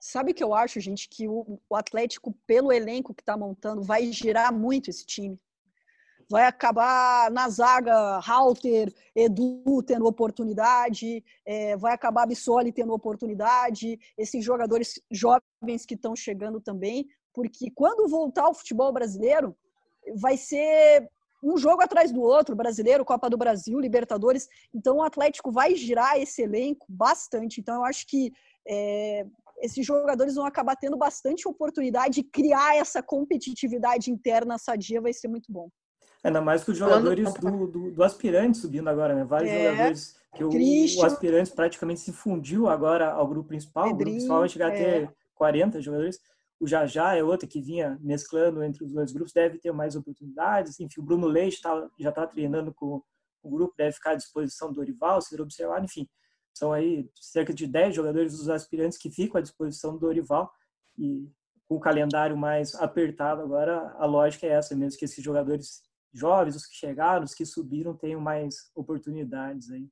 Sabe 0.00 0.32
que 0.32 0.44
eu 0.44 0.54
acho, 0.54 0.80
gente, 0.80 1.08
que 1.08 1.26
o, 1.28 1.58
Atlético, 1.72 2.32
pelo 2.46 2.72
elenco 2.72 3.14
que 3.14 3.22
está 3.22 3.36
montando, 3.36 3.82
vai 3.82 4.12
girar 4.12 4.52
muito 4.52 4.90
esse 4.90 5.04
time 5.04 5.38
vai 6.30 6.44
acabar 6.44 7.30
na 7.30 7.48
zaga 7.48 8.20
Halter, 8.20 8.92
Edu 9.14 9.82
tendo 9.82 10.06
oportunidade, 10.06 11.24
é, 11.44 11.76
vai 11.76 11.94
acabar 11.94 12.26
Bissoli 12.26 12.70
tendo 12.70 12.92
oportunidade, 12.92 13.98
esses 14.16 14.44
jogadores 14.44 15.00
jovens 15.10 15.86
que 15.86 15.94
estão 15.94 16.14
chegando 16.14 16.60
também, 16.60 17.06
porque 17.32 17.70
quando 17.74 18.08
voltar 18.08 18.44
ao 18.44 18.54
futebol 18.54 18.92
brasileiro, 18.92 19.56
vai 20.16 20.36
ser 20.36 21.08
um 21.42 21.56
jogo 21.56 21.82
atrás 21.82 22.10
do 22.12 22.20
outro, 22.20 22.56
brasileiro, 22.56 23.04
Copa 23.04 23.30
do 23.30 23.38
Brasil, 23.38 23.78
Libertadores. 23.78 24.48
Então 24.74 24.96
o 24.96 25.02
Atlético 25.02 25.52
vai 25.52 25.74
girar 25.76 26.18
esse 26.18 26.42
elenco 26.42 26.84
bastante. 26.88 27.60
Então 27.60 27.76
eu 27.76 27.84
acho 27.84 28.06
que 28.06 28.32
é, 28.66 29.24
esses 29.60 29.84
jogadores 29.84 30.34
vão 30.34 30.46
acabar 30.46 30.76
tendo 30.76 30.96
bastante 30.96 31.48
oportunidade 31.48 32.16
de 32.16 32.22
criar 32.22 32.76
essa 32.76 33.02
competitividade 33.02 34.10
interna 34.10 34.58
sadia, 34.58 35.00
vai 35.00 35.12
ser 35.12 35.28
muito 35.28 35.50
bom. 35.50 35.68
Ainda 36.22 36.40
mais 36.40 36.64
que 36.64 36.72
os 36.72 36.78
jogadores 36.78 37.32
do, 37.34 37.66
do, 37.66 37.90
do 37.92 38.02
aspirante 38.02 38.58
subindo 38.58 38.88
agora, 38.88 39.14
né? 39.14 39.24
Vários 39.24 39.50
é, 39.50 39.70
jogadores 39.70 40.16
que 40.34 40.44
o, 40.44 40.50
o, 41.00 41.04
aspirante 41.04 41.52
praticamente 41.52 42.00
se 42.00 42.12
fundiu 42.12 42.68
agora 42.68 43.10
ao 43.10 43.26
grupo 43.26 43.48
principal. 43.48 43.84
Pedrinho, 43.84 43.94
o 43.94 43.98
grupo 43.98 44.16
principal 44.16 44.40
vai 44.40 44.48
chegar 44.48 44.72
é. 44.72 44.74
a 44.74 44.76
ter 44.76 45.16
40 45.34 45.80
jogadores. 45.80 46.18
O 46.60 46.66
Jajá 46.66 47.14
é 47.14 47.22
outro 47.22 47.48
que 47.48 47.60
vinha 47.60 47.96
mesclando 48.00 48.62
entre 48.64 48.84
os 48.84 48.92
dois 48.92 49.12
grupos, 49.12 49.32
deve 49.32 49.58
ter 49.58 49.72
mais 49.72 49.94
oportunidades. 49.94 50.80
Enfim, 50.80 51.00
o 51.00 51.04
Bruno 51.04 51.28
Leite 51.28 51.60
tá, 51.60 51.88
já 51.98 52.08
está 52.08 52.26
treinando 52.26 52.74
com 52.74 53.00
o 53.42 53.50
grupo, 53.50 53.74
deve 53.78 53.92
ficar 53.92 54.10
à 54.10 54.14
disposição 54.16 54.68
do 54.68 54.74
Dorival, 54.74 55.22
ser 55.22 55.40
observado. 55.40 55.84
Enfim, 55.84 56.08
são 56.54 56.72
aí 56.72 57.08
cerca 57.14 57.52
de 57.52 57.66
10 57.66 57.94
jogadores 57.94 58.36
dos 58.36 58.48
aspirantes 58.48 58.98
que 58.98 59.10
ficam 59.10 59.38
à 59.38 59.42
disposição 59.42 59.92
do 59.92 60.00
Dorival. 60.00 60.50
E 60.96 61.30
com 61.68 61.76
o 61.76 61.80
calendário 61.80 62.36
mais 62.36 62.74
apertado 62.74 63.42
agora, 63.42 63.94
a 63.98 64.06
lógica 64.06 64.46
é 64.46 64.50
essa 64.50 64.74
mesmo, 64.74 64.98
que 64.98 65.04
esses 65.04 65.22
jogadores 65.22 65.82
jovens, 66.12 66.56
os 66.56 66.66
que 66.66 66.74
chegaram, 66.74 67.24
os 67.24 67.34
que 67.34 67.44
subiram, 67.44 67.94
tenham 67.94 68.20
mais 68.20 68.70
oportunidades 68.74 69.70
aí. 69.70 69.86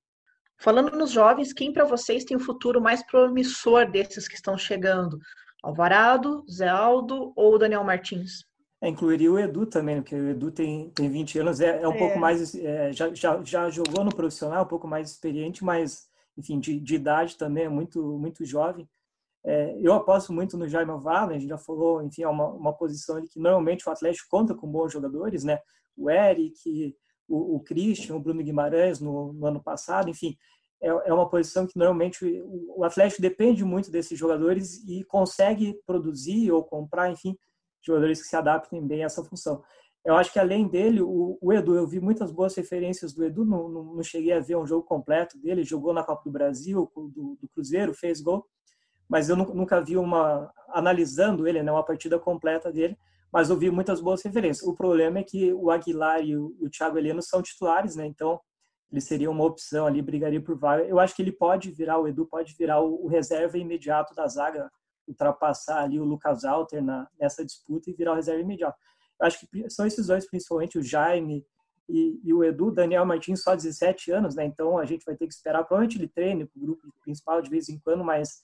Falando 0.58 0.96
nos 0.96 1.10
jovens, 1.10 1.52
quem 1.52 1.72
para 1.72 1.84
vocês 1.84 2.24
tem 2.24 2.36
o 2.36 2.40
futuro 2.40 2.80
mais 2.80 3.04
promissor 3.06 3.90
desses 3.90 4.26
que 4.26 4.34
estão 4.34 4.56
chegando? 4.56 5.18
Alvarado, 5.62 6.44
Zé 6.50 6.68
Aldo 6.68 7.32
ou 7.36 7.58
Daniel 7.58 7.84
Martins? 7.84 8.44
É, 8.80 8.88
incluiria 8.88 9.32
o 9.32 9.38
Edu 9.38 9.66
também, 9.66 9.96
porque 9.96 10.14
o 10.14 10.30
Edu 10.30 10.50
tem, 10.50 10.90
tem 10.90 11.08
20 11.08 11.38
anos, 11.38 11.60
é, 11.60 11.82
é 11.82 11.88
um 11.88 11.92
é. 11.92 11.98
pouco 11.98 12.18
mais, 12.18 12.54
é, 12.54 12.92
já, 12.92 13.12
já, 13.14 13.42
já 13.42 13.70
jogou 13.70 14.04
no 14.04 14.14
profissional, 14.14 14.64
um 14.64 14.68
pouco 14.68 14.86
mais 14.86 15.10
experiente, 15.10 15.64
mas, 15.64 16.08
enfim, 16.36 16.58
de, 16.60 16.78
de 16.80 16.94
idade 16.94 17.36
também 17.36 17.64
é 17.64 17.68
muito, 17.68 18.02
muito 18.18 18.44
jovem. 18.44 18.88
É, 19.44 19.78
eu 19.80 19.92
aposto 19.92 20.32
muito 20.32 20.56
no 20.56 20.68
Jaime 20.68 20.90
Alvarado, 20.90 21.30
a 21.32 21.38
gente 21.38 21.48
já 21.48 21.58
falou, 21.58 22.02
enfim, 22.02 22.22
é 22.22 22.28
uma, 22.28 22.48
uma 22.48 22.72
posição 22.72 23.24
que 23.24 23.38
normalmente 23.38 23.88
o 23.88 23.92
Atlético 23.92 24.28
conta 24.28 24.54
com 24.54 24.70
bons 24.70 24.92
jogadores, 24.92 25.44
né? 25.44 25.60
o 25.96 26.10
Eric, 26.10 26.94
o, 27.26 27.56
o 27.56 27.60
Christian, 27.60 28.16
o 28.16 28.20
Bruno 28.20 28.42
Guimarães 28.42 29.00
no, 29.00 29.32
no 29.32 29.46
ano 29.46 29.62
passado, 29.62 30.10
enfim, 30.10 30.36
é, 30.80 30.88
é, 30.88 31.12
uma 31.12 31.28
posição 31.28 31.66
que 31.66 31.78
normalmente 31.78 32.24
o, 32.24 32.80
o 32.80 32.84
Atlético 32.84 33.22
depende 33.22 33.64
muito 33.64 33.90
desses 33.90 34.18
jogadores 34.18 34.86
e 34.86 35.02
consegue 35.04 35.80
produzir 35.86 36.52
ou 36.52 36.62
comprar, 36.62 37.10
enfim, 37.10 37.36
jogadores 37.82 38.20
que 38.20 38.28
se 38.28 38.36
adaptem 38.36 38.86
bem 38.86 39.02
a 39.02 39.06
essa 39.06 39.24
função. 39.24 39.62
Eu 40.06 40.14
acho 40.14 40.32
que 40.32 40.38
além 40.38 40.68
dele, 40.68 41.02
o, 41.02 41.36
o 41.42 41.52
Edu, 41.52 41.74
eu 41.74 41.84
vi 41.84 41.98
muitas 41.98 42.30
boas 42.30 42.54
referências 42.54 43.12
do 43.12 43.24
Edu, 43.24 43.44
não, 43.44 43.68
não, 43.68 43.82
não, 43.96 44.02
cheguei 44.04 44.32
a 44.32 44.38
ver 44.38 44.56
um 44.56 44.64
jogo 44.64 44.84
completo 44.84 45.36
dele, 45.36 45.64
jogou 45.64 45.92
na 45.92 46.04
Copa 46.04 46.22
do 46.24 46.30
Brasil, 46.30 46.88
do, 46.94 47.36
do 47.40 47.48
Cruzeiro, 47.48 47.92
fez 47.92 48.20
gol, 48.20 48.46
mas 49.08 49.28
eu 49.28 49.34
nunca 49.34 49.80
vi 49.80 49.96
uma, 49.96 50.48
analisando 50.68 51.48
ele, 51.48 51.60
né, 51.60 51.72
uma 51.72 51.84
partida 51.84 52.20
completa 52.20 52.72
dele, 52.72 52.96
mas 53.32 53.50
ouvi 53.50 53.68
muitas 53.68 54.00
boas 54.00 54.22
referências. 54.22 54.64
O 54.64 54.76
problema 54.76 55.18
é 55.18 55.24
que 55.24 55.52
o 55.52 55.72
Aguilar 55.72 56.22
e 56.22 56.36
o, 56.36 56.56
o 56.60 56.70
Thiago 56.70 56.96
Heleno 56.96 57.20
são 57.20 57.42
titulares, 57.42 57.96
né? 57.96 58.06
Então, 58.06 58.40
ele 58.92 59.00
seria 59.00 59.28
uma 59.28 59.44
opção 59.44 59.88
ali, 59.88 60.00
brigaria 60.00 60.40
por 60.40 60.56
vaga. 60.56 60.84
Eu 60.84 61.00
acho 61.00 61.16
que 61.16 61.22
ele 61.22 61.32
pode 61.32 61.72
virar, 61.72 61.98
o 61.98 62.06
Edu 62.06 62.26
pode 62.26 62.54
virar 62.54 62.80
o, 62.80 63.04
o 63.04 63.08
reserva 63.08 63.58
imediato 63.58 64.14
da 64.14 64.28
zaga, 64.28 64.70
ultrapassar 65.08 65.82
ali 65.82 65.98
o 65.98 66.04
Lucas 66.04 66.44
Alter 66.44 66.80
na, 66.80 67.08
nessa 67.18 67.44
disputa 67.44 67.90
e 67.90 67.92
virar 67.92 68.12
o 68.12 68.14
reserva 68.14 68.40
imediato. 68.40 68.78
Acho 69.20 69.46
que 69.46 69.70
são 69.70 69.86
esses 69.86 70.06
dois, 70.06 70.26
principalmente 70.26 70.78
o 70.78 70.82
Jaime 70.82 71.44
e, 71.88 72.20
e, 72.24 72.34
o 72.34 72.44
Edu, 72.44 72.70
Daniel 72.70 73.06
Martins, 73.06 73.42
só 73.42 73.54
17 73.54 74.10
anos, 74.10 74.34
né? 74.34 74.44
Então 74.44 74.78
a 74.78 74.84
gente 74.84 75.04
vai 75.04 75.16
ter 75.16 75.26
que 75.26 75.32
esperar. 75.32 75.64
Provavelmente 75.64 75.98
ele 75.98 76.08
treine 76.08 76.44
para 76.46 76.58
o 76.58 76.60
grupo 76.60 76.92
principal 77.00 77.40
de 77.40 77.48
vez 77.48 77.68
em 77.68 77.78
quando, 77.78 78.04
mas 78.04 78.42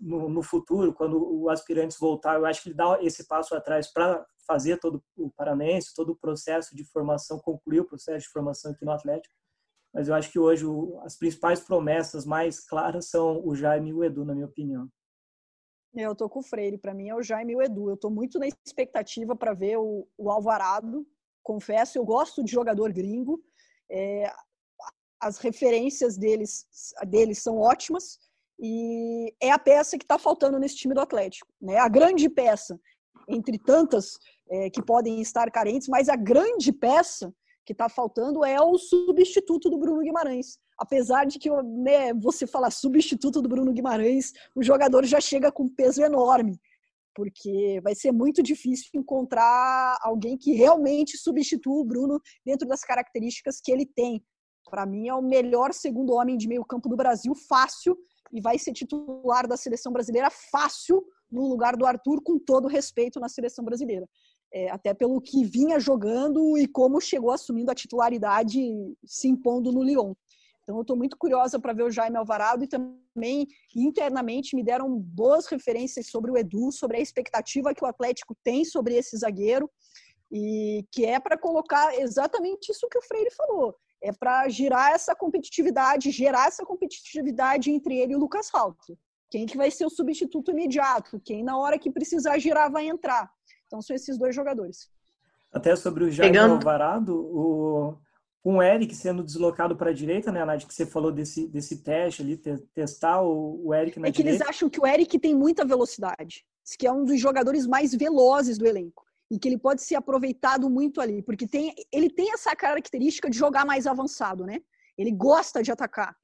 no, 0.00 0.28
no, 0.28 0.42
futuro, 0.42 0.92
quando 0.92 1.18
o 1.18 1.48
aspirantes 1.48 1.98
voltar, 1.98 2.36
eu 2.36 2.46
acho 2.46 2.62
que 2.62 2.68
ele 2.68 2.76
dá 2.76 2.98
esse 3.02 3.26
passo 3.26 3.54
atrás 3.54 3.92
para 3.92 4.24
fazer 4.46 4.78
todo 4.78 5.02
o 5.16 5.30
Paranense, 5.30 5.94
todo 5.94 6.12
o 6.12 6.16
processo 6.16 6.74
de 6.74 6.84
formação, 6.84 7.38
concluir 7.38 7.80
o 7.80 7.84
processo 7.84 8.26
de 8.26 8.32
formação 8.32 8.72
aqui 8.72 8.84
no 8.84 8.92
Atlético. 8.92 9.34
Mas 9.92 10.08
eu 10.08 10.14
acho 10.14 10.30
que 10.30 10.38
hoje 10.38 10.66
o, 10.66 11.00
as 11.02 11.16
principais 11.16 11.60
promessas 11.60 12.24
mais 12.24 12.60
claras 12.60 13.08
são 13.08 13.44
o 13.46 13.54
Jaime 13.54 13.90
e 13.90 13.94
o 13.94 14.04
Edu, 14.04 14.24
na 14.24 14.34
minha 14.34 14.46
opinião. 14.46 14.88
Eu 16.00 16.14
tô 16.14 16.28
com 16.28 16.38
o 16.38 16.42
Freire, 16.42 16.78
para 16.78 16.94
mim 16.94 17.08
é 17.08 17.14
o 17.14 17.22
Jaime 17.22 17.52
e 17.52 17.56
o 17.56 17.62
Edu. 17.62 17.90
Eu 17.90 17.96
tô 17.96 18.08
muito 18.08 18.38
na 18.38 18.46
expectativa 18.46 19.34
para 19.34 19.52
ver 19.52 19.78
o, 19.78 20.06
o, 20.16 20.30
Alvarado. 20.30 21.04
Confesso, 21.42 21.98
eu 21.98 22.04
gosto 22.04 22.44
de 22.44 22.52
jogador 22.52 22.92
gringo. 22.92 23.42
É, 23.90 24.32
as 25.20 25.38
referências 25.38 26.16
deles, 26.16 26.66
deles 27.08 27.38
são 27.42 27.58
ótimas 27.58 28.20
e 28.60 29.34
é 29.40 29.50
a 29.50 29.58
peça 29.58 29.98
que 29.98 30.04
está 30.04 30.18
faltando 30.18 30.58
nesse 30.60 30.76
time 30.76 30.94
do 30.94 31.00
Atlético. 31.00 31.48
Né? 31.60 31.76
A 31.78 31.88
grande 31.88 32.28
peça, 32.28 32.80
entre 33.28 33.58
tantas 33.58 34.20
é, 34.48 34.70
que 34.70 34.80
podem 34.80 35.20
estar 35.20 35.50
carentes, 35.50 35.88
mas 35.88 36.08
a 36.08 36.14
grande 36.14 36.72
peça 36.72 37.34
que 37.66 37.72
está 37.72 37.88
faltando 37.88 38.44
é 38.44 38.60
o 38.60 38.78
substituto 38.78 39.68
do 39.68 39.78
Bruno 39.78 40.02
Guimarães. 40.02 40.60
Apesar 40.78 41.26
de 41.26 41.38
que 41.38 41.50
né, 41.50 42.14
você 42.14 42.46
falar 42.46 42.70
substituto 42.70 43.42
do 43.42 43.48
Bruno 43.48 43.72
Guimarães, 43.72 44.32
o 44.54 44.62
jogador 44.62 45.04
já 45.04 45.20
chega 45.20 45.50
com 45.50 45.68
peso 45.68 46.02
enorme, 46.02 46.58
porque 47.14 47.80
vai 47.82 47.94
ser 47.94 48.12
muito 48.12 48.42
difícil 48.42 48.90
encontrar 48.94 49.98
alguém 50.02 50.38
que 50.38 50.52
realmente 50.52 51.18
substitua 51.18 51.80
o 51.80 51.84
Bruno 51.84 52.20
dentro 52.44 52.66
das 52.68 52.82
características 52.82 53.60
que 53.60 53.72
ele 53.72 53.84
tem. 53.84 54.22
Para 54.70 54.86
mim, 54.86 55.08
é 55.08 55.14
o 55.14 55.22
melhor 55.22 55.72
segundo 55.72 56.12
homem 56.12 56.36
de 56.36 56.46
meio 56.46 56.64
campo 56.64 56.88
do 56.88 56.96
Brasil, 56.96 57.34
fácil, 57.34 57.98
e 58.32 58.40
vai 58.40 58.58
ser 58.58 58.72
titular 58.72 59.48
da 59.48 59.56
seleção 59.56 59.92
brasileira 59.92 60.30
fácil 60.30 61.02
no 61.30 61.48
lugar 61.48 61.76
do 61.76 61.86
Arthur, 61.86 62.22
com 62.22 62.38
todo 62.38 62.68
respeito 62.68 63.18
na 63.18 63.28
seleção 63.28 63.64
brasileira 63.64 64.06
é, 64.52 64.70
até 64.70 64.94
pelo 64.94 65.20
que 65.20 65.44
vinha 65.44 65.78
jogando 65.78 66.56
e 66.56 66.66
como 66.66 67.00
chegou 67.00 67.30
assumindo 67.30 67.70
a 67.70 67.74
titularidade, 67.74 68.58
se 69.04 69.28
impondo 69.28 69.72
no 69.72 69.82
Lyon. 69.82 70.14
Então, 70.68 70.76
eu 70.76 70.82
estou 70.82 70.98
muito 70.98 71.16
curiosa 71.16 71.58
para 71.58 71.72
ver 71.72 71.84
o 71.84 71.90
Jaime 71.90 72.18
Alvarado 72.18 72.62
e 72.62 72.68
também 72.68 73.48
internamente 73.74 74.54
me 74.54 74.62
deram 74.62 74.98
boas 74.98 75.46
referências 75.46 76.08
sobre 76.08 76.30
o 76.30 76.36
Edu, 76.36 76.70
sobre 76.70 76.98
a 76.98 77.00
expectativa 77.00 77.72
que 77.72 77.82
o 77.82 77.86
Atlético 77.86 78.36
tem 78.44 78.66
sobre 78.66 78.94
esse 78.94 79.16
zagueiro 79.16 79.70
e 80.30 80.84
que 80.92 81.06
é 81.06 81.18
para 81.18 81.38
colocar 81.38 81.98
exatamente 81.98 82.70
isso 82.70 82.86
que 82.86 82.98
o 82.98 83.02
Freire 83.02 83.30
falou. 83.34 83.74
É 84.02 84.12
para 84.12 84.46
girar 84.50 84.92
essa 84.92 85.14
competitividade, 85.14 86.10
gerar 86.10 86.48
essa 86.48 86.66
competitividade 86.66 87.70
entre 87.70 87.96
ele 87.96 88.12
e 88.12 88.16
o 88.16 88.20
Lucas 88.20 88.50
Halter. 88.52 88.94
Quem 89.30 89.46
que 89.46 89.56
vai 89.56 89.70
ser 89.70 89.86
o 89.86 89.90
substituto 89.90 90.50
imediato? 90.50 91.18
Quem 91.24 91.42
na 91.42 91.56
hora 91.56 91.78
que 91.78 91.90
precisar 91.90 92.38
girar 92.38 92.70
vai 92.70 92.86
entrar? 92.86 93.30
Então 93.66 93.80
são 93.80 93.96
esses 93.96 94.18
dois 94.18 94.36
jogadores. 94.36 94.90
Até 95.50 95.74
sobre 95.74 96.04
o 96.04 96.10
Jair 96.10 96.30
Pegando... 96.30 96.56
Alvarado, 96.56 97.16
o, 97.16 97.96
com 98.48 98.56
o 98.56 98.62
Eric 98.62 98.96
sendo 98.96 99.22
deslocado 99.22 99.76
para 99.76 99.90
a 99.90 99.92
direita, 99.92 100.32
né, 100.32 100.42
Nath, 100.42 100.64
que 100.64 100.72
você 100.72 100.86
falou 100.86 101.12
desse, 101.12 101.46
desse 101.46 101.82
teste 101.82 102.22
ali, 102.22 102.34
testar 102.72 103.20
o, 103.20 103.60
o 103.62 103.74
Eric 103.74 104.00
na 104.00 104.08
é 104.08 104.10
direita. 104.10 104.10
É 104.10 104.12
que 104.12 104.26
eles 104.26 104.40
acham 104.40 104.70
que 104.70 104.80
o 104.80 104.86
Eric 104.86 105.18
tem 105.18 105.34
muita 105.34 105.66
velocidade, 105.66 106.46
que 106.78 106.86
é 106.86 106.90
um 106.90 107.04
dos 107.04 107.20
jogadores 107.20 107.66
mais 107.66 107.94
velozes 107.94 108.56
do 108.56 108.66
elenco 108.66 109.04
e 109.30 109.38
que 109.38 109.46
ele 109.46 109.58
pode 109.58 109.82
ser 109.82 109.96
aproveitado 109.96 110.70
muito 110.70 110.98
ali, 110.98 111.20
porque 111.20 111.46
tem, 111.46 111.74
ele 111.92 112.08
tem 112.08 112.32
essa 112.32 112.56
característica 112.56 113.28
de 113.28 113.36
jogar 113.36 113.66
mais 113.66 113.86
avançado, 113.86 114.46
né? 114.46 114.60
Ele 114.96 115.12
gosta 115.12 115.62
de 115.62 115.70
atacar. 115.70 116.16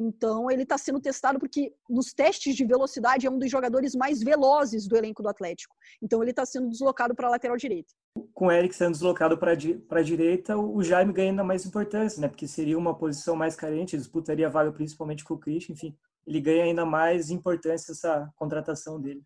Então, 0.00 0.48
ele 0.48 0.62
está 0.62 0.78
sendo 0.78 1.00
testado 1.00 1.40
porque 1.40 1.74
nos 1.90 2.12
testes 2.12 2.54
de 2.54 2.64
velocidade 2.64 3.26
é 3.26 3.30
um 3.30 3.38
dos 3.38 3.50
jogadores 3.50 3.96
mais 3.96 4.22
velozes 4.22 4.86
do 4.86 4.96
elenco 4.96 5.22
do 5.22 5.28
Atlético. 5.28 5.74
Então, 6.00 6.22
ele 6.22 6.30
está 6.30 6.46
sendo 6.46 6.68
deslocado 6.68 7.16
para 7.16 7.26
a 7.26 7.30
lateral 7.30 7.56
direita. 7.56 7.92
Com 8.32 8.46
o 8.46 8.52
Eric 8.52 8.74
sendo 8.74 8.92
deslocado 8.92 9.36
para 9.36 9.52
a 9.52 10.02
direita, 10.02 10.56
o 10.56 10.82
Jaime 10.82 11.12
ganha 11.12 11.30
ainda 11.30 11.42
mais 11.42 11.66
importância, 11.66 12.20
né? 12.20 12.28
Porque 12.28 12.46
seria 12.46 12.78
uma 12.78 12.94
posição 12.94 13.34
mais 13.34 13.56
carente, 13.56 13.96
disputaria 13.96 14.48
vaga 14.48 14.70
principalmente 14.70 15.24
com 15.24 15.34
o 15.34 15.38
Christian, 15.38 15.72
enfim. 15.72 15.96
Ele 16.26 16.40
ganha 16.40 16.64
ainda 16.64 16.86
mais 16.86 17.30
importância 17.30 17.92
essa 17.92 18.30
contratação 18.36 19.00
dele. 19.00 19.22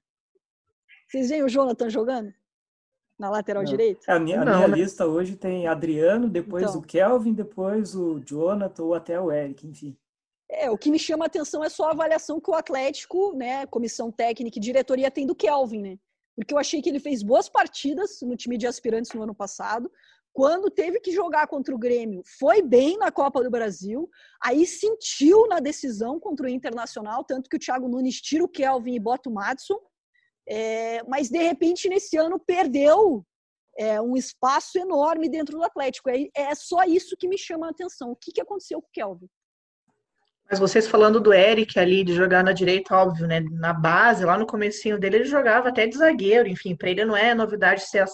Vocês 1.07 1.29
veem 1.29 1.43
o 1.43 1.49
Jonathan 1.49 1.91
jogando? 1.91 2.33
Na 3.19 3.29
lateral 3.29 3.63
Não. 3.63 3.71
direita? 3.71 4.01
É, 4.09 4.15
a 4.15 4.19
minha, 4.19 4.43
Não, 4.43 4.53
a 4.53 4.57
minha 4.57 4.69
né? 4.69 4.77
lista 4.77 5.07
hoje 5.07 5.37
tem 5.37 5.67
Adriano, 5.67 6.29
depois 6.29 6.65
então. 6.65 6.81
o 6.81 6.83
Kelvin, 6.83 7.35
depois 7.35 7.95
o 7.95 8.19
Jonathan 8.21 8.83
ou 8.83 8.95
até 8.95 9.21
o 9.21 9.31
Eric, 9.31 9.67
enfim. 9.67 9.97
É, 10.55 10.71
o 10.71 10.77
que 10.77 10.91
me 10.91 10.99
chama 10.99 11.25
a 11.25 11.27
atenção 11.27 11.65
é 11.65 11.69
só 11.69 11.87
a 11.89 11.93
avaliação 11.93 12.41
que 12.41 12.51
o 12.51 12.55
Atlético, 12.55 13.35
né, 13.35 13.67
comissão 13.67 14.13
técnica 14.13 14.59
e 14.59 14.61
diretoria 14.61 15.11
tem 15.11 15.27
do 15.27 15.35
Kelvin, 15.35 15.81
né? 15.81 15.99
Porque 16.37 16.53
eu 16.53 16.59
achei 16.59 16.83
que 16.83 16.89
ele 16.89 17.01
fez 17.01 17.23
boas 17.23 17.49
partidas 17.49 18.21
no 18.23 18.37
time 18.37 18.59
de 18.59 18.67
aspirantes 18.67 19.13
no 19.13 19.23
ano 19.23 19.35
passado. 19.35 19.91
Quando 20.33 20.71
teve 20.71 20.99
que 21.01 21.13
jogar 21.13 21.47
contra 21.47 21.75
o 21.75 21.79
Grêmio, 21.79 22.23
foi 22.39 22.63
bem 22.63 22.97
na 22.97 23.11
Copa 23.11 23.43
do 23.43 23.51
Brasil. 23.51 24.09
Aí 24.43 24.67
sentiu 24.67 25.47
na 25.47 25.61
decisão 25.61 26.19
contra 26.19 26.47
o 26.47 26.49
Internacional, 26.49 27.23
tanto 27.25 27.51
que 27.51 27.57
o 27.57 27.59
Thiago 27.59 27.89
Nunes 27.89 28.21
tira 28.21 28.45
o 28.45 28.49
Kelvin 28.49 28.95
e 28.95 29.01
bota 29.01 29.29
o 29.29 29.33
Madison. 29.33 29.79
É, 30.49 31.03
mas 31.05 31.29
de 31.29 31.39
repente 31.39 31.89
nesse 31.89 32.17
ano 32.17 32.39
perdeu 32.39 33.25
é, 33.79 34.01
um 34.01 34.17
espaço 34.17 34.79
enorme 34.79 35.29
dentro 35.29 35.59
do 35.59 35.65
Atlético. 35.65 36.09
É, 36.09 36.29
é 36.35 36.55
só 36.55 36.83
isso 36.85 37.17
que 37.17 37.29
me 37.29 37.37
chama 37.37 37.67
a 37.67 37.71
atenção. 37.71 38.11
O 38.11 38.17
que, 38.17 38.33
que 38.33 38.41
aconteceu 38.41 38.81
com 38.81 38.89
o 38.89 38.93
Kelvin? 38.93 39.29
Mas 40.53 40.61
vocês 40.61 40.87
falando 40.87 41.19
do 41.19 41.33
Eric 41.33 41.79
ali, 41.79 42.05
de 42.05 42.13
jogar 42.13 42.45
na 42.45 42.53
direita, 42.53 42.95
óbvio, 42.95 43.27
né? 43.27 43.41
Na 43.53 43.73
base, 43.73 44.23
lá 44.23 44.37
no 44.37 44.47
comecinho 44.47 44.99
dele, 44.99 45.17
ele 45.17 45.25
jogava 45.25 45.71
até 45.71 45.87
de 45.87 45.97
zagueiro, 45.97 46.47
enfim, 46.47 46.77
para 46.77 46.91
ele 46.91 47.07
não 47.07 47.17
é 47.17 47.35
novidade 47.35 47.89
ser 47.89 48.05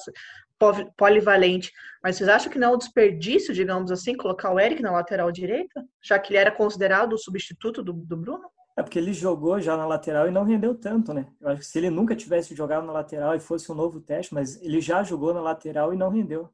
polivalente. 0.97 1.73
Mas 2.01 2.15
vocês 2.15 2.29
acham 2.29 2.53
que 2.53 2.57
não 2.57 2.69
é 2.69 2.75
um 2.75 2.79
desperdício, 2.79 3.53
digamos 3.53 3.91
assim, 3.91 4.17
colocar 4.17 4.53
o 4.53 4.61
Eric 4.61 4.81
na 4.81 4.93
lateral 4.93 5.33
direita? 5.33 5.85
Já 6.01 6.17
que 6.17 6.33
ele 6.33 6.39
era 6.39 6.53
considerado 6.53 7.15
o 7.15 7.19
substituto 7.19 7.83
do, 7.83 7.93
do 7.93 8.17
Bruno? 8.17 8.49
É 8.77 8.85
porque 8.85 9.01
ele 9.01 9.13
jogou 9.13 9.59
já 9.59 9.77
na 9.77 9.85
lateral 9.85 10.29
e 10.29 10.31
não 10.31 10.45
rendeu 10.45 10.77
tanto, 10.77 11.13
né? 11.13 11.27
Eu 11.41 11.49
acho 11.49 11.63
que 11.63 11.67
se 11.67 11.77
ele 11.77 11.91
nunca 11.91 12.15
tivesse 12.15 12.55
jogado 12.55 12.87
na 12.87 12.93
lateral 12.93 13.35
e 13.35 13.41
fosse 13.41 13.73
um 13.73 13.75
novo 13.75 14.01
teste, 14.01 14.33
mas 14.33 14.63
ele 14.63 14.81
já 14.81 15.03
jogou 15.03 15.35
na 15.35 15.41
lateral 15.41 15.93
e 15.93 15.97
não 15.97 16.09
rendeu. 16.09 16.49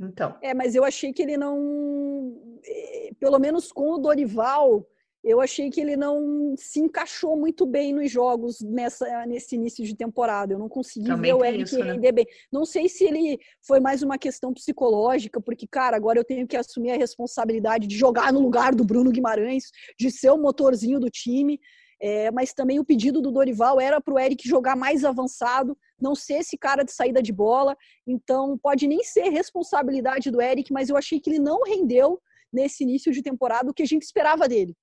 Então. 0.00 0.38
É, 0.40 0.54
mas 0.54 0.74
eu 0.74 0.84
achei 0.84 1.12
que 1.12 1.20
ele 1.20 1.36
não. 1.36 2.58
Eh, 2.64 3.10
pelo 3.20 3.38
menos 3.38 3.70
com 3.70 3.90
o 3.90 3.98
Dorival, 3.98 4.86
eu 5.22 5.40
achei 5.40 5.68
que 5.68 5.80
ele 5.80 5.96
não 5.96 6.54
se 6.56 6.80
encaixou 6.80 7.36
muito 7.36 7.66
bem 7.66 7.92
nos 7.92 8.10
jogos 8.10 8.60
nessa, 8.60 9.26
nesse 9.26 9.56
início 9.56 9.84
de 9.84 9.94
temporada. 9.94 10.54
Eu 10.54 10.58
não 10.58 10.68
consegui 10.68 11.08
Também 11.08 11.32
ver 11.32 11.38
o 11.38 11.44
Eric 11.44 11.64
isso, 11.64 11.78
né? 11.78 11.92
render 11.92 12.12
bem. 12.12 12.26
Não 12.52 12.64
sei 12.64 12.88
se 12.88 13.04
ele 13.04 13.38
foi 13.66 13.80
mais 13.80 14.02
uma 14.02 14.16
questão 14.16 14.52
psicológica, 14.54 15.40
porque, 15.40 15.66
cara, 15.66 15.96
agora 15.96 16.18
eu 16.18 16.24
tenho 16.24 16.46
que 16.46 16.56
assumir 16.56 16.92
a 16.92 16.96
responsabilidade 16.96 17.86
de 17.86 17.96
jogar 17.96 18.32
no 18.32 18.40
lugar 18.40 18.74
do 18.74 18.84
Bruno 18.84 19.10
Guimarães, 19.10 19.64
de 19.98 20.10
ser 20.10 20.30
o 20.30 20.38
motorzinho 20.38 21.00
do 21.00 21.10
time. 21.10 21.60
É, 22.00 22.30
mas 22.30 22.54
também 22.54 22.78
o 22.78 22.84
pedido 22.84 23.20
do 23.20 23.32
Dorival 23.32 23.80
era 23.80 24.00
para 24.00 24.14
o 24.14 24.18
Eric 24.20 24.48
jogar 24.48 24.76
mais 24.76 25.04
avançado, 25.04 25.76
não 26.00 26.14
ser 26.14 26.34
esse 26.34 26.56
cara 26.56 26.84
de 26.84 26.92
saída 26.92 27.20
de 27.20 27.32
bola. 27.32 27.76
Então, 28.06 28.56
pode 28.56 28.86
nem 28.86 29.02
ser 29.02 29.30
responsabilidade 29.30 30.30
do 30.30 30.40
Eric, 30.40 30.72
mas 30.72 30.88
eu 30.88 30.96
achei 30.96 31.18
que 31.18 31.28
ele 31.28 31.40
não 31.40 31.64
rendeu 31.64 32.20
nesse 32.52 32.84
início 32.84 33.12
de 33.12 33.20
temporada 33.20 33.68
o 33.68 33.74
que 33.74 33.82
a 33.82 33.86
gente 33.86 34.02
esperava 34.02 34.48
dele. 34.48 34.76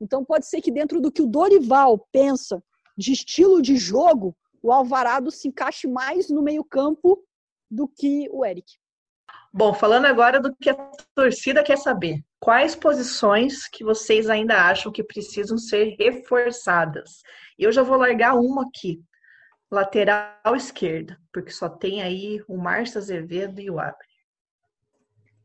Então 0.00 0.24
pode 0.24 0.46
ser 0.46 0.60
que 0.60 0.72
dentro 0.72 1.00
do 1.00 1.12
que 1.12 1.22
o 1.22 1.26
Dorival 1.26 2.06
pensa 2.10 2.62
de 2.96 3.12
estilo 3.12 3.60
de 3.60 3.76
jogo, 3.76 4.36
o 4.62 4.72
Alvarado 4.72 5.30
se 5.30 5.48
encaixe 5.48 5.86
mais 5.86 6.28
no 6.30 6.42
meio-campo 6.42 7.22
do 7.70 7.86
que 7.86 8.28
o 8.30 8.44
Eric. 8.44 8.72
Bom, 9.52 9.74
falando 9.74 10.06
agora 10.06 10.40
do 10.40 10.54
que 10.54 10.70
a 10.70 10.74
torcida 11.14 11.62
quer 11.62 11.76
saber, 11.76 12.22
quais 12.38 12.76
posições 12.76 13.68
que 13.68 13.82
vocês 13.82 14.30
ainda 14.30 14.56
acham 14.56 14.92
que 14.92 15.02
precisam 15.02 15.58
ser 15.58 15.96
reforçadas? 15.98 17.22
Eu 17.58 17.72
já 17.72 17.82
vou 17.82 17.96
largar 17.96 18.34
uma 18.34 18.62
aqui, 18.62 19.02
lateral 19.70 20.54
esquerda, 20.56 21.18
porque 21.32 21.50
só 21.50 21.68
tem 21.68 22.02
aí 22.02 22.42
o 22.46 22.56
Márcio 22.56 22.98
Azevedo 22.98 23.60
e 23.60 23.70
o 23.70 23.80
Abre. 23.80 24.06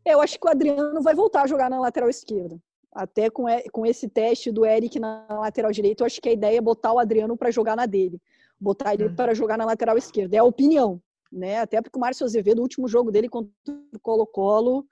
Eu 0.06 0.22
acho 0.22 0.40
que 0.40 0.48
o 0.48 0.52
Adriano 0.52 1.02
vai 1.02 1.16
voltar 1.16 1.44
a 1.44 1.48
jogar 1.48 1.70
na 1.70 1.80
lateral 1.80 2.10
esquerda. 2.10 2.60
Até 2.96 3.30
com, 3.30 3.44
com 3.74 3.86
esse 3.86 4.08
teste 4.08 4.50
do 4.50 4.66
Eric 4.66 4.98
na 4.98 5.28
lateral 5.30 5.70
direita, 5.70 6.02
eu 6.02 6.06
acho 6.06 6.22
que 6.22 6.30
a 6.30 6.32
ideia 6.32 6.58
é 6.60 6.62
botar 6.62 6.94
o 6.94 7.00
Adriano 7.00 7.36
para 7.36 7.52
jogar 7.52 7.76
na 7.76 7.86
dele. 7.86 8.22
Botar 8.58 8.94
ele 8.94 9.08
uhum. 9.08 9.16
para 9.16 9.34
jogar 9.34 9.58
na 9.58 9.66
lateral 9.66 9.98
esquerda. 9.98 10.38
É 10.38 10.40
a 10.40 10.46
opinião, 10.46 11.02
né? 11.30 11.60
Até 11.60 11.82
porque 11.82 11.98
o 11.98 12.00
Márcio 12.00 12.26
Azevedo, 12.26 12.60
o 12.60 12.62
último 12.62 12.88
jogo 12.88 13.12
dele 13.12 13.28
contra 13.28 13.52
o 13.68 14.00
Colo-Colo, 14.00 14.86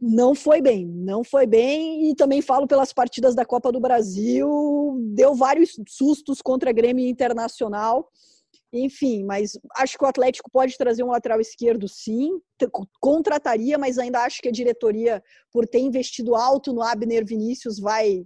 não 0.00 0.32
foi 0.32 0.60
bem, 0.60 0.86
não 0.86 1.24
foi 1.24 1.44
bem, 1.44 2.10
e 2.10 2.14
também 2.14 2.40
falo 2.40 2.68
pelas 2.68 2.92
partidas 2.92 3.34
da 3.34 3.44
Copa 3.44 3.72
do 3.72 3.80
Brasil, 3.80 4.96
deu 5.14 5.34
vários 5.34 5.76
sustos 5.88 6.40
contra 6.40 6.70
a 6.70 6.72
Grêmio 6.72 7.06
Internacional, 7.06 8.08
enfim, 8.72 9.22
mas 9.24 9.58
acho 9.76 9.98
que 9.98 10.04
o 10.04 10.08
Atlético 10.08 10.50
pode 10.50 10.78
trazer 10.78 11.02
um 11.02 11.10
lateral 11.10 11.40
esquerdo, 11.40 11.86
sim. 11.86 12.40
Contrataria, 13.00 13.76
mas 13.76 13.98
ainda 13.98 14.20
acho 14.20 14.40
que 14.40 14.48
a 14.48 14.52
diretoria, 14.52 15.22
por 15.52 15.66
ter 15.66 15.80
investido 15.80 16.34
alto 16.34 16.72
no 16.72 16.82
Abner 16.82 17.24
Vinícius, 17.26 17.78
vai 17.78 18.24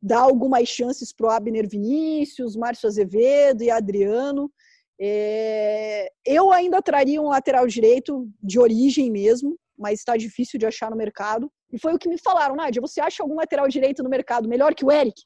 dar 0.00 0.20
algumas 0.20 0.66
chances 0.68 1.12
para 1.12 1.26
o 1.26 1.30
Abner 1.30 1.68
Vinícius, 1.68 2.56
Márcio 2.56 2.88
Azevedo 2.88 3.62
e 3.62 3.70
Adriano. 3.70 4.50
É, 4.98 6.10
eu 6.24 6.50
ainda 6.50 6.80
traria 6.80 7.20
um 7.20 7.28
lateral 7.28 7.66
direito 7.66 8.26
de 8.42 8.58
origem 8.58 9.10
mesmo, 9.10 9.58
mas 9.78 9.98
está 9.98 10.16
difícil 10.16 10.58
de 10.58 10.64
achar 10.66 10.90
no 10.90 10.96
mercado. 10.96 11.52
E 11.70 11.78
foi 11.78 11.92
o 11.92 11.98
que 11.98 12.08
me 12.08 12.18
falaram, 12.18 12.56
Nádia, 12.56 12.80
você 12.80 13.00
acha 13.00 13.22
algum 13.22 13.34
lateral 13.34 13.68
direito 13.68 14.02
no 14.02 14.08
mercado 14.08 14.48
melhor 14.48 14.74
que 14.74 14.84
o 14.84 14.90
Eric? 14.90 15.22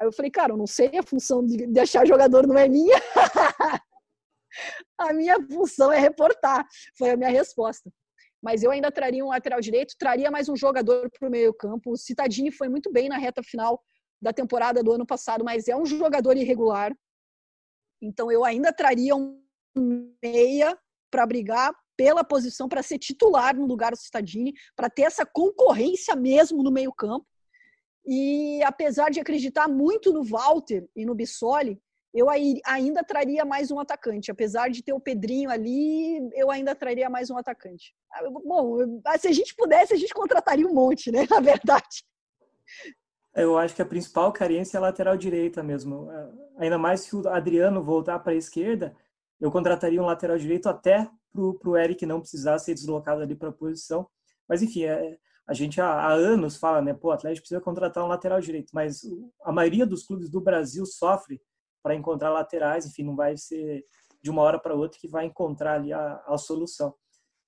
Aí 0.00 0.06
eu 0.06 0.12
falei, 0.12 0.30
cara, 0.30 0.52
eu 0.52 0.56
não 0.56 0.66
sei, 0.66 0.96
a 0.96 1.02
função 1.02 1.44
de, 1.44 1.66
de 1.66 1.80
achar 1.80 2.06
jogador 2.06 2.46
não 2.46 2.56
é 2.56 2.68
minha. 2.68 2.96
a 4.98 5.12
minha 5.12 5.36
função 5.46 5.92
é 5.92 5.98
reportar, 5.98 6.66
foi 6.96 7.10
a 7.10 7.16
minha 7.16 7.30
resposta. 7.30 7.92
Mas 8.42 8.62
eu 8.62 8.70
ainda 8.70 8.90
traria 8.90 9.22
um 9.22 9.28
lateral 9.28 9.60
direito, 9.60 9.94
traria 9.98 10.30
mais 10.30 10.48
um 10.48 10.56
jogador 10.56 11.10
para 11.10 11.28
o 11.28 11.30
meio 11.30 11.52
campo. 11.52 11.92
O 11.92 11.96
Citadini 11.96 12.50
foi 12.50 12.68
muito 12.70 12.90
bem 12.90 13.08
na 13.10 13.18
reta 13.18 13.42
final 13.42 13.82
da 14.22 14.32
temporada 14.32 14.82
do 14.82 14.92
ano 14.92 15.06
passado, 15.06 15.44
mas 15.44 15.68
é 15.68 15.76
um 15.76 15.84
jogador 15.84 16.36
irregular. 16.36 16.94
Então 18.02 18.32
eu 18.32 18.42
ainda 18.42 18.72
traria 18.72 19.14
um 19.14 19.42
meia 20.22 20.78
para 21.10 21.26
brigar 21.26 21.74
pela 21.94 22.24
posição, 22.24 22.66
para 22.66 22.82
ser 22.82 22.98
titular 22.98 23.54
no 23.54 23.66
lugar 23.66 23.90
do 23.90 23.98
Citadini, 23.98 24.54
para 24.74 24.88
ter 24.88 25.02
essa 25.02 25.26
concorrência 25.26 26.16
mesmo 26.16 26.62
no 26.62 26.70
meio 26.70 26.92
campo. 26.94 27.26
E 28.06 28.62
apesar 28.62 29.10
de 29.10 29.20
acreditar 29.20 29.68
muito 29.68 30.12
no 30.12 30.24
Walter 30.24 30.88
e 30.96 31.04
no 31.04 31.14
Bissoli, 31.14 31.80
eu 32.12 32.28
ainda 32.28 33.04
traria 33.04 33.44
mais 33.44 33.70
um 33.70 33.78
atacante. 33.78 34.30
Apesar 34.30 34.68
de 34.68 34.82
ter 34.82 34.92
o 34.92 35.00
Pedrinho 35.00 35.48
ali, 35.48 36.18
eu 36.34 36.50
ainda 36.50 36.74
traria 36.74 37.08
mais 37.08 37.30
um 37.30 37.38
atacante. 37.38 37.94
Ah, 38.12 38.28
bom, 38.28 38.78
se 39.18 39.28
a 39.28 39.32
gente 39.32 39.54
pudesse, 39.54 39.94
a 39.94 39.96
gente 39.96 40.12
contrataria 40.12 40.66
um 40.66 40.74
monte, 40.74 41.12
né? 41.12 41.26
Na 41.30 41.40
verdade. 41.40 42.04
Eu 43.34 43.56
acho 43.56 43.76
que 43.76 43.82
a 43.82 43.86
principal 43.86 44.32
carência 44.32 44.76
é 44.76 44.78
a 44.78 44.82
lateral 44.82 45.16
direita 45.16 45.62
mesmo. 45.62 46.10
É, 46.10 46.30
ainda 46.58 46.78
mais 46.78 47.02
se 47.02 47.14
o 47.14 47.28
Adriano 47.28 47.82
voltar 47.82 48.18
para 48.18 48.32
a 48.32 48.36
esquerda, 48.36 48.94
eu 49.40 49.52
contrataria 49.52 50.02
um 50.02 50.06
lateral 50.06 50.36
direito 50.36 50.68
até 50.68 51.08
para 51.32 51.70
o 51.70 51.76
Eric 51.76 52.04
não 52.04 52.20
precisar 52.20 52.58
ser 52.58 52.74
deslocado 52.74 53.22
ali 53.22 53.36
para 53.36 53.50
a 53.50 53.52
posição. 53.52 54.08
Mas, 54.48 54.62
enfim, 54.62 54.84
é, 54.84 55.16
a 55.50 55.52
gente 55.52 55.80
há, 55.80 55.92
há, 55.92 56.12
anos 56.12 56.56
fala, 56.56 56.80
né? 56.80 56.94
Pô, 56.94 57.08
o 57.08 57.10
Atlético 57.10 57.42
precisa 57.42 57.60
contratar 57.60 58.04
um 58.04 58.06
lateral 58.06 58.40
direito, 58.40 58.70
mas 58.72 59.00
a 59.42 59.50
maioria 59.50 59.84
dos 59.84 60.04
clubes 60.04 60.30
do 60.30 60.40
Brasil 60.40 60.86
sofre 60.86 61.42
para 61.82 61.92
encontrar 61.92 62.30
laterais, 62.30 62.86
enfim, 62.86 63.02
não 63.02 63.16
vai 63.16 63.36
ser 63.36 63.84
de 64.22 64.30
uma 64.30 64.42
hora 64.42 64.60
para 64.60 64.76
outra 64.76 64.96
que 65.00 65.08
vai 65.08 65.26
encontrar 65.26 65.74
ali 65.74 65.92
a, 65.92 66.22
a 66.24 66.38
solução. 66.38 66.94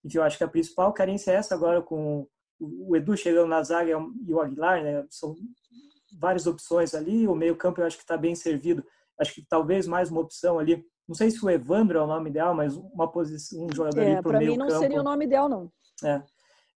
Enfim, 0.05 0.19
eu 0.19 0.25
acho 0.25 0.37
que 0.37 0.43
a 0.43 0.49
principal 0.49 0.93
carência 0.93 1.31
é 1.31 1.37
essa 1.37 1.55
agora 1.55 1.81
com 1.81 2.27
o 2.59 2.97
Edu 2.97 3.17
chegando 3.17 3.47
na 3.47 3.63
zaga 3.63 3.93
e 3.93 4.35
o 4.35 4.41
Aguilar, 4.41 4.83
né? 4.83 5.07
São 5.09 5.37
várias 6.19 6.45
opções 6.49 6.97
ali. 6.97 7.29
O 7.29 7.37
meio-campo 7.37 7.81
eu 7.81 7.87
acho 7.87 7.97
que 7.97 8.03
está 8.03 8.17
bem 8.17 8.35
servido. 8.35 8.85
Acho 9.21 9.33
que 9.33 9.47
talvez 9.49 9.87
mais 9.87 10.11
uma 10.11 10.23
opção 10.23 10.59
ali. 10.59 10.85
Não 11.07 11.15
sei 11.15 11.31
se 11.31 11.45
o 11.45 11.49
Evandro 11.49 11.99
é 12.01 12.03
o 12.03 12.07
nome 12.09 12.31
ideal, 12.31 12.53
mas 12.53 12.75
uma 12.75 13.09
posição, 13.09 13.65
um 13.65 13.73
jogador 13.73 14.01
é, 14.01 14.15
ali 14.15 14.23
para 14.23 14.37
o 14.37 14.39
meio-campo. 14.39 14.59
Para 14.59 14.67
mim 14.67 14.73
não 14.73 14.81
seria 14.81 15.01
o 15.01 15.05
nome 15.05 15.25
ideal, 15.25 15.49
não. 15.49 15.71
É. 16.05 16.21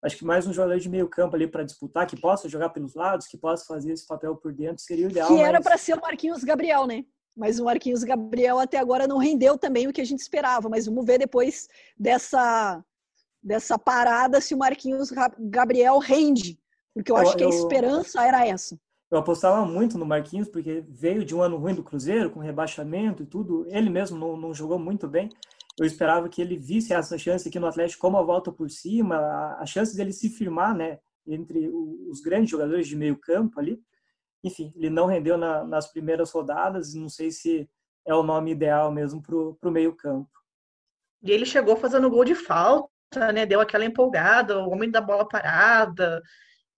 Acho 0.06 0.18
que 0.18 0.24
mais 0.24 0.46
um 0.46 0.52
jogador 0.52 0.78
de 0.78 0.88
meio 0.88 1.08
campo 1.08 1.34
ali 1.34 1.48
para 1.48 1.64
disputar, 1.64 2.06
que 2.06 2.16
possa 2.16 2.48
jogar 2.48 2.68
pelos 2.68 2.94
lados, 2.94 3.26
que 3.26 3.36
possa 3.36 3.64
fazer 3.64 3.92
esse 3.92 4.06
papel 4.06 4.36
por 4.36 4.52
dentro, 4.52 4.80
seria 4.80 5.08
o 5.08 5.10
ideal. 5.10 5.26
Que 5.26 5.40
era 5.40 5.60
para 5.60 5.76
ser 5.76 5.98
o 5.98 6.00
Marquinhos 6.00 6.44
Gabriel, 6.44 6.86
né? 6.86 7.04
Mas 7.36 7.58
o 7.58 7.64
Marquinhos 7.64 8.04
Gabriel 8.04 8.60
até 8.60 8.78
agora 8.78 9.08
não 9.08 9.18
rendeu 9.18 9.58
também 9.58 9.88
o 9.88 9.92
que 9.92 10.00
a 10.00 10.04
gente 10.04 10.20
esperava. 10.20 10.68
Mas 10.68 10.86
vamos 10.86 11.04
ver 11.04 11.18
depois 11.18 11.66
dessa, 11.98 12.80
dessa 13.42 13.76
parada 13.76 14.40
se 14.40 14.54
o 14.54 14.58
Marquinhos 14.58 15.10
Gabriel 15.40 15.98
rende. 15.98 16.56
Porque 16.94 17.10
eu, 17.10 17.16
eu 17.16 17.22
acho 17.22 17.36
que 17.36 17.44
a 17.44 17.48
esperança 17.48 18.24
era 18.24 18.46
essa. 18.46 18.78
Eu 19.10 19.18
apostava 19.18 19.66
muito 19.66 19.98
no 19.98 20.06
Marquinhos, 20.06 20.48
porque 20.48 20.84
veio 20.88 21.24
de 21.24 21.34
um 21.34 21.42
ano 21.42 21.56
ruim 21.56 21.74
do 21.74 21.82
Cruzeiro, 21.82 22.30
com 22.30 22.38
rebaixamento 22.38 23.24
e 23.24 23.26
tudo. 23.26 23.66
Ele 23.68 23.90
mesmo 23.90 24.16
não, 24.16 24.36
não 24.36 24.54
jogou 24.54 24.78
muito 24.78 25.08
bem. 25.08 25.30
Eu 25.78 25.84
esperava 25.84 26.28
que 26.28 26.40
ele 26.40 26.56
visse 26.56 26.92
essa 26.92 27.18
chance 27.18 27.48
aqui 27.48 27.58
no 27.58 27.66
Atlético 27.66 28.00
como 28.00 28.16
a 28.16 28.22
volta 28.22 28.50
por 28.50 28.70
cima, 28.70 29.16
a, 29.16 29.62
a 29.62 29.66
chance 29.66 29.96
dele 29.96 30.12
se 30.12 30.30
firmar, 30.30 30.74
né, 30.74 30.98
entre 31.26 31.68
os 31.68 32.20
grandes 32.20 32.50
jogadores 32.50 32.86
de 32.88 32.96
meio 32.96 33.16
campo 33.16 33.60
ali 33.60 33.82
enfim, 34.46 34.72
ele 34.76 34.90
não 34.90 35.06
rendeu 35.06 35.36
na, 35.36 35.64
nas 35.64 35.90
primeiras 35.90 36.30
rodadas, 36.30 36.94
não 36.94 37.08
sei 37.08 37.30
se 37.30 37.68
é 38.06 38.14
o 38.14 38.22
nome 38.22 38.52
ideal 38.52 38.92
mesmo 38.92 39.20
para 39.20 39.34
o 39.36 39.72
meio-campo. 39.72 40.30
E 41.22 41.30
ele 41.30 41.44
chegou 41.44 41.76
fazendo 41.76 42.08
gol 42.08 42.24
de 42.24 42.34
falta, 42.34 43.32
né? 43.32 43.44
Deu 43.44 43.60
aquela 43.60 43.84
empolgada, 43.84 44.58
o 44.60 44.70
homem 44.70 44.90
da 44.90 45.00
bola 45.00 45.28
parada. 45.28 46.22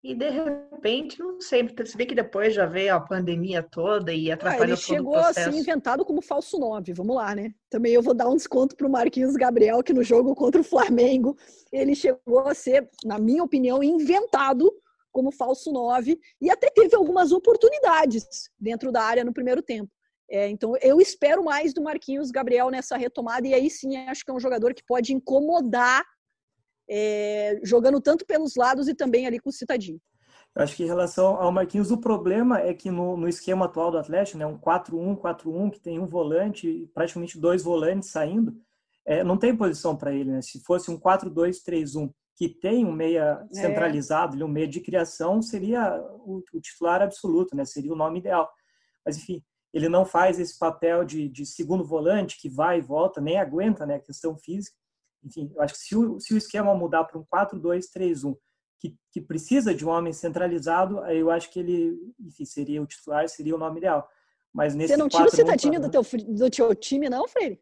E 0.02 0.14
de 0.14 0.30
repente, 0.30 1.18
não 1.18 1.40
sei, 1.40 1.68
se 1.84 1.96
bem 1.96 2.06
que 2.06 2.14
depois 2.14 2.54
já 2.54 2.66
veio 2.66 2.94
a 2.94 3.00
pandemia 3.00 3.64
toda 3.64 4.12
e 4.12 4.30
atrapalhou 4.30 4.64
ah, 4.64 4.68
ele 4.68 4.76
chegou 4.76 5.16
assim 5.16 5.58
inventado 5.58 6.04
como 6.04 6.22
falso 6.22 6.56
9, 6.56 6.92
vamos 6.92 7.16
lá, 7.16 7.34
né? 7.34 7.52
Também 7.68 7.92
eu 7.92 8.02
vou 8.02 8.14
dar 8.14 8.28
um 8.28 8.36
desconto 8.36 8.76
para 8.76 8.86
o 8.86 8.90
Marquinhos 8.90 9.34
Gabriel, 9.34 9.82
que 9.82 9.92
no 9.92 10.04
jogo 10.04 10.36
contra 10.36 10.60
o 10.60 10.64
Flamengo, 10.64 11.36
ele 11.72 11.96
chegou 11.96 12.38
a 12.40 12.54
ser, 12.54 12.88
na 13.04 13.18
minha 13.18 13.42
opinião, 13.42 13.82
inventado 13.82 14.72
como 15.10 15.32
falso 15.32 15.72
9 15.72 16.16
e 16.40 16.48
até 16.48 16.70
teve 16.70 16.94
algumas 16.94 17.32
oportunidades 17.32 18.24
dentro 18.58 18.92
da 18.92 19.02
área 19.02 19.24
no 19.24 19.32
primeiro 19.32 19.60
tempo. 19.60 19.90
É, 20.30 20.48
então 20.48 20.74
eu 20.80 21.00
espero 21.00 21.42
mais 21.42 21.72
do 21.72 21.82
Marquinhos 21.82 22.30
Gabriel 22.30 22.70
nessa 22.70 22.96
retomada 22.96 23.48
e 23.48 23.54
aí 23.54 23.70
sim 23.70 23.96
acho 23.96 24.24
que 24.24 24.30
é 24.30 24.34
um 24.34 24.38
jogador 24.38 24.74
que 24.74 24.84
pode 24.86 25.12
incomodar 25.14 26.04
é, 26.88 27.60
jogando 27.62 28.00
tanto 28.00 28.24
pelos 28.26 28.54
lados 28.56 28.88
e 28.88 28.94
também 28.94 29.26
ali 29.26 29.38
com 29.38 29.50
o 29.50 29.52
Citadinho. 29.52 30.00
Eu 30.54 30.62
acho 30.62 30.74
que 30.74 30.82
em 30.82 30.86
relação 30.86 31.36
ao 31.36 31.52
Marquinhos, 31.52 31.90
o 31.90 31.98
problema 31.98 32.60
é 32.60 32.74
que 32.74 32.90
no, 32.90 33.16
no 33.16 33.28
esquema 33.28 33.66
atual 33.66 33.90
do 33.90 33.98
Atlético, 33.98 34.38
né, 34.38 34.46
um 34.46 34.58
4-1, 34.58 35.16
4-1, 35.20 35.70
que 35.70 35.80
tem 35.80 35.98
um 35.98 36.06
volante, 36.06 36.90
praticamente 36.94 37.38
dois 37.38 37.62
volantes 37.62 38.10
saindo, 38.10 38.56
é, 39.06 39.22
não 39.22 39.36
tem 39.36 39.56
posição 39.56 39.96
para 39.96 40.12
ele. 40.12 40.30
Né? 40.30 40.42
Se 40.42 40.60
fosse 40.60 40.90
um 40.90 40.98
4-2-3-1, 40.98 42.10
que 42.36 42.48
tem 42.48 42.84
um 42.84 42.92
meia 42.92 43.44
é. 43.50 43.54
centralizado, 43.54 44.40
é. 44.40 44.44
um 44.44 44.48
meia 44.48 44.68
de 44.68 44.80
criação, 44.80 45.42
seria 45.42 46.00
o, 46.24 46.42
o, 46.52 46.60
titular 46.60 47.02
absoluto, 47.02 47.56
né? 47.56 47.64
Seria 47.64 47.92
o 47.92 47.96
nome 47.96 48.20
ideal. 48.20 48.48
Mas, 49.04 49.16
enfim, 49.16 49.42
ele 49.72 49.88
não 49.88 50.04
faz 50.04 50.38
esse 50.38 50.56
papel 50.56 51.04
de, 51.04 51.28
de 51.28 51.44
segundo 51.44 51.84
volante 51.84 52.40
que 52.40 52.48
vai 52.48 52.78
e 52.78 52.82
volta, 52.82 53.20
nem 53.20 53.38
aguenta, 53.38 53.84
né? 53.84 53.96
A 53.96 54.00
questão 54.00 54.36
física. 54.38 54.76
Enfim, 55.24 55.50
eu 55.54 55.62
acho 55.62 55.74
que 55.74 55.80
se 55.80 55.96
o, 55.96 56.20
se 56.20 56.34
o 56.34 56.38
esquema 56.38 56.74
mudar 56.74 57.04
para 57.04 57.18
um 57.18 57.24
4-2-3-1, 57.24 58.36
que, 58.78 58.96
que 59.12 59.20
precisa 59.20 59.74
de 59.74 59.84
um 59.84 59.90
homem 59.90 60.12
centralizado, 60.12 61.00
aí 61.00 61.18
eu 61.18 61.30
acho 61.30 61.50
que 61.50 61.58
ele, 61.58 61.98
enfim, 62.20 62.44
seria 62.44 62.80
o 62.80 62.86
titular, 62.86 63.28
seria 63.28 63.54
o 63.54 63.58
nome 63.58 63.78
ideal. 63.78 64.08
Mas 64.52 64.74
nesse 64.74 64.94
Você 64.94 64.96
não 64.96 65.08
tira 65.08 65.26
o 65.26 65.30
Citadinho 65.30 65.80
do 65.80 65.90
teu, 65.90 66.02
do 66.02 66.50
teu 66.50 66.74
time, 66.74 67.08
não, 67.08 67.26
Freire? 67.28 67.60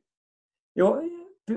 Eu, 0.75 1.01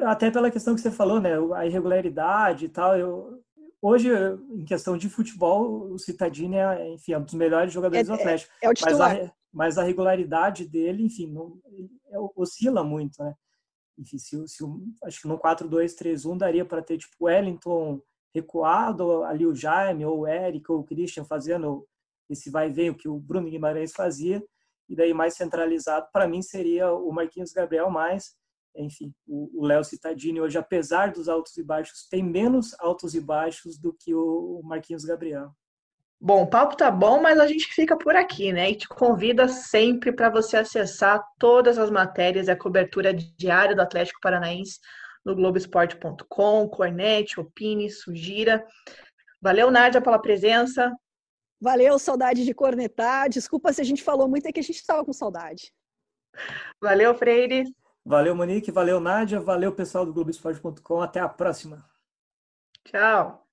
até 0.05 0.31
pela 0.31 0.49
questão 0.49 0.75
que 0.75 0.81
você 0.81 0.91
falou, 0.91 1.19
né, 1.19 1.33
a 1.55 1.65
irregularidade 1.65 2.65
e 2.65 2.69
tal, 2.69 2.97
eu, 2.97 3.43
hoje, 3.81 4.09
em 4.51 4.63
questão 4.63 4.97
de 4.97 5.09
futebol, 5.09 5.91
o 5.91 5.99
Citadini 5.99 6.55
é, 6.55 6.93
enfim, 6.93 7.13
é 7.13 7.17
um 7.17 7.23
dos 7.23 7.33
melhores 7.33 7.73
jogadores 7.73 8.07
é, 8.07 8.11
do 8.11 8.19
Atlético. 8.19 8.53
É, 8.61 8.65
é 8.65 8.69
o 8.69 8.73
titular. 8.73 9.17
Mas 9.17 9.27
a, 9.27 9.33
mas 9.51 9.77
a 9.77 9.83
regularidade 9.83 10.67
dele, 10.67 11.03
enfim, 11.03 11.31
não, 11.31 11.59
é, 12.07 12.17
oscila 12.35 12.83
muito, 12.83 13.21
né? 13.21 13.33
Enfim, 13.99 14.17
se, 14.17 14.47
se, 14.47 14.63
acho 15.03 15.21
que 15.21 15.27
no 15.27 15.37
4-2-3-1 15.37 16.37
daria 16.37 16.65
para 16.65 16.81
ter, 16.81 16.97
tipo, 16.97 17.25
Wellington 17.25 18.01
recuado, 18.33 19.23
ali 19.23 19.45
o 19.45 19.53
Jaime, 19.53 20.05
ou 20.05 20.19
o 20.19 20.27
Eric, 20.27 20.71
ou 20.71 20.79
o 20.79 20.83
Christian 20.83 21.25
fazendo 21.25 21.85
esse 22.29 22.49
vai 22.49 22.69
e 22.69 22.73
vem, 22.73 22.89
o 22.89 22.95
que 22.95 23.09
o 23.09 23.19
Bruno 23.19 23.49
Guimarães 23.49 23.91
fazia, 23.91 24.43
e 24.87 24.95
daí 24.95 25.13
mais 25.13 25.35
centralizado, 25.35 26.07
para 26.13 26.27
mim 26.27 26.41
seria 26.41 26.91
o 26.93 27.11
Marquinhos 27.11 27.51
Gabriel 27.51 27.89
mais, 27.89 28.35
enfim, 28.75 29.13
o 29.27 29.65
Léo 29.65 29.83
Cittadini 29.83 30.39
hoje, 30.39 30.57
apesar 30.57 31.11
dos 31.11 31.27
altos 31.27 31.57
e 31.57 31.63
baixos, 31.63 32.07
tem 32.07 32.23
menos 32.23 32.75
altos 32.79 33.15
e 33.15 33.19
baixos 33.19 33.77
do 33.77 33.91
que 33.91 34.13
o 34.13 34.61
Marquinhos 34.63 35.03
Gabriel. 35.03 35.51
Bom, 36.21 36.43
o 36.43 36.47
papo 36.47 36.75
tá 36.75 36.91
bom, 36.91 37.21
mas 37.21 37.39
a 37.39 37.47
gente 37.47 37.67
fica 37.67 37.97
por 37.97 38.13
aqui, 38.13 38.51
né? 38.51 38.71
E 38.71 38.75
te 38.75 38.87
convida 38.89 39.47
sempre 39.47 40.11
para 40.11 40.29
você 40.29 40.57
acessar 40.57 41.23
todas 41.37 41.77
as 41.77 41.89
matérias 41.89 42.47
e 42.47 42.51
a 42.51 42.57
cobertura 42.57 43.13
diária 43.13 43.73
do 43.73 43.81
Atlético 43.81 44.19
Paranaense 44.21 44.79
no 45.25 45.33
Globoesporte.com, 45.33 46.67
Cornete, 46.67 47.39
Opine, 47.39 47.89
Sugira. 47.89 48.65
Valeu, 49.41 49.71
Nádia, 49.71 50.01
pela 50.01 50.19
presença. 50.19 50.93
Valeu, 51.61 51.97
saudade 51.97 52.43
de 52.43 52.53
cornetar. 52.53 53.29
Desculpa 53.29 53.71
se 53.71 53.79
a 53.79 53.85
gente 53.85 54.03
falou 54.03 54.27
muito, 54.27 54.45
é 54.45 54.51
que 54.51 54.59
a 54.59 54.63
gente 54.63 54.77
estava 54.77 55.05
com 55.05 55.13
saudade. 55.13 55.73
Valeu, 56.81 57.13
Freire. 57.15 57.63
Valeu, 58.05 58.35
Monique. 58.35 58.71
Valeu, 58.71 58.99
Nádia. 58.99 59.39
Valeu, 59.39 59.73
pessoal 59.73 60.05
do 60.05 60.13
Globoesporte.com. 60.13 61.01
Até 61.01 61.19
a 61.19 61.29
próxima. 61.29 61.85
Tchau. 62.85 63.48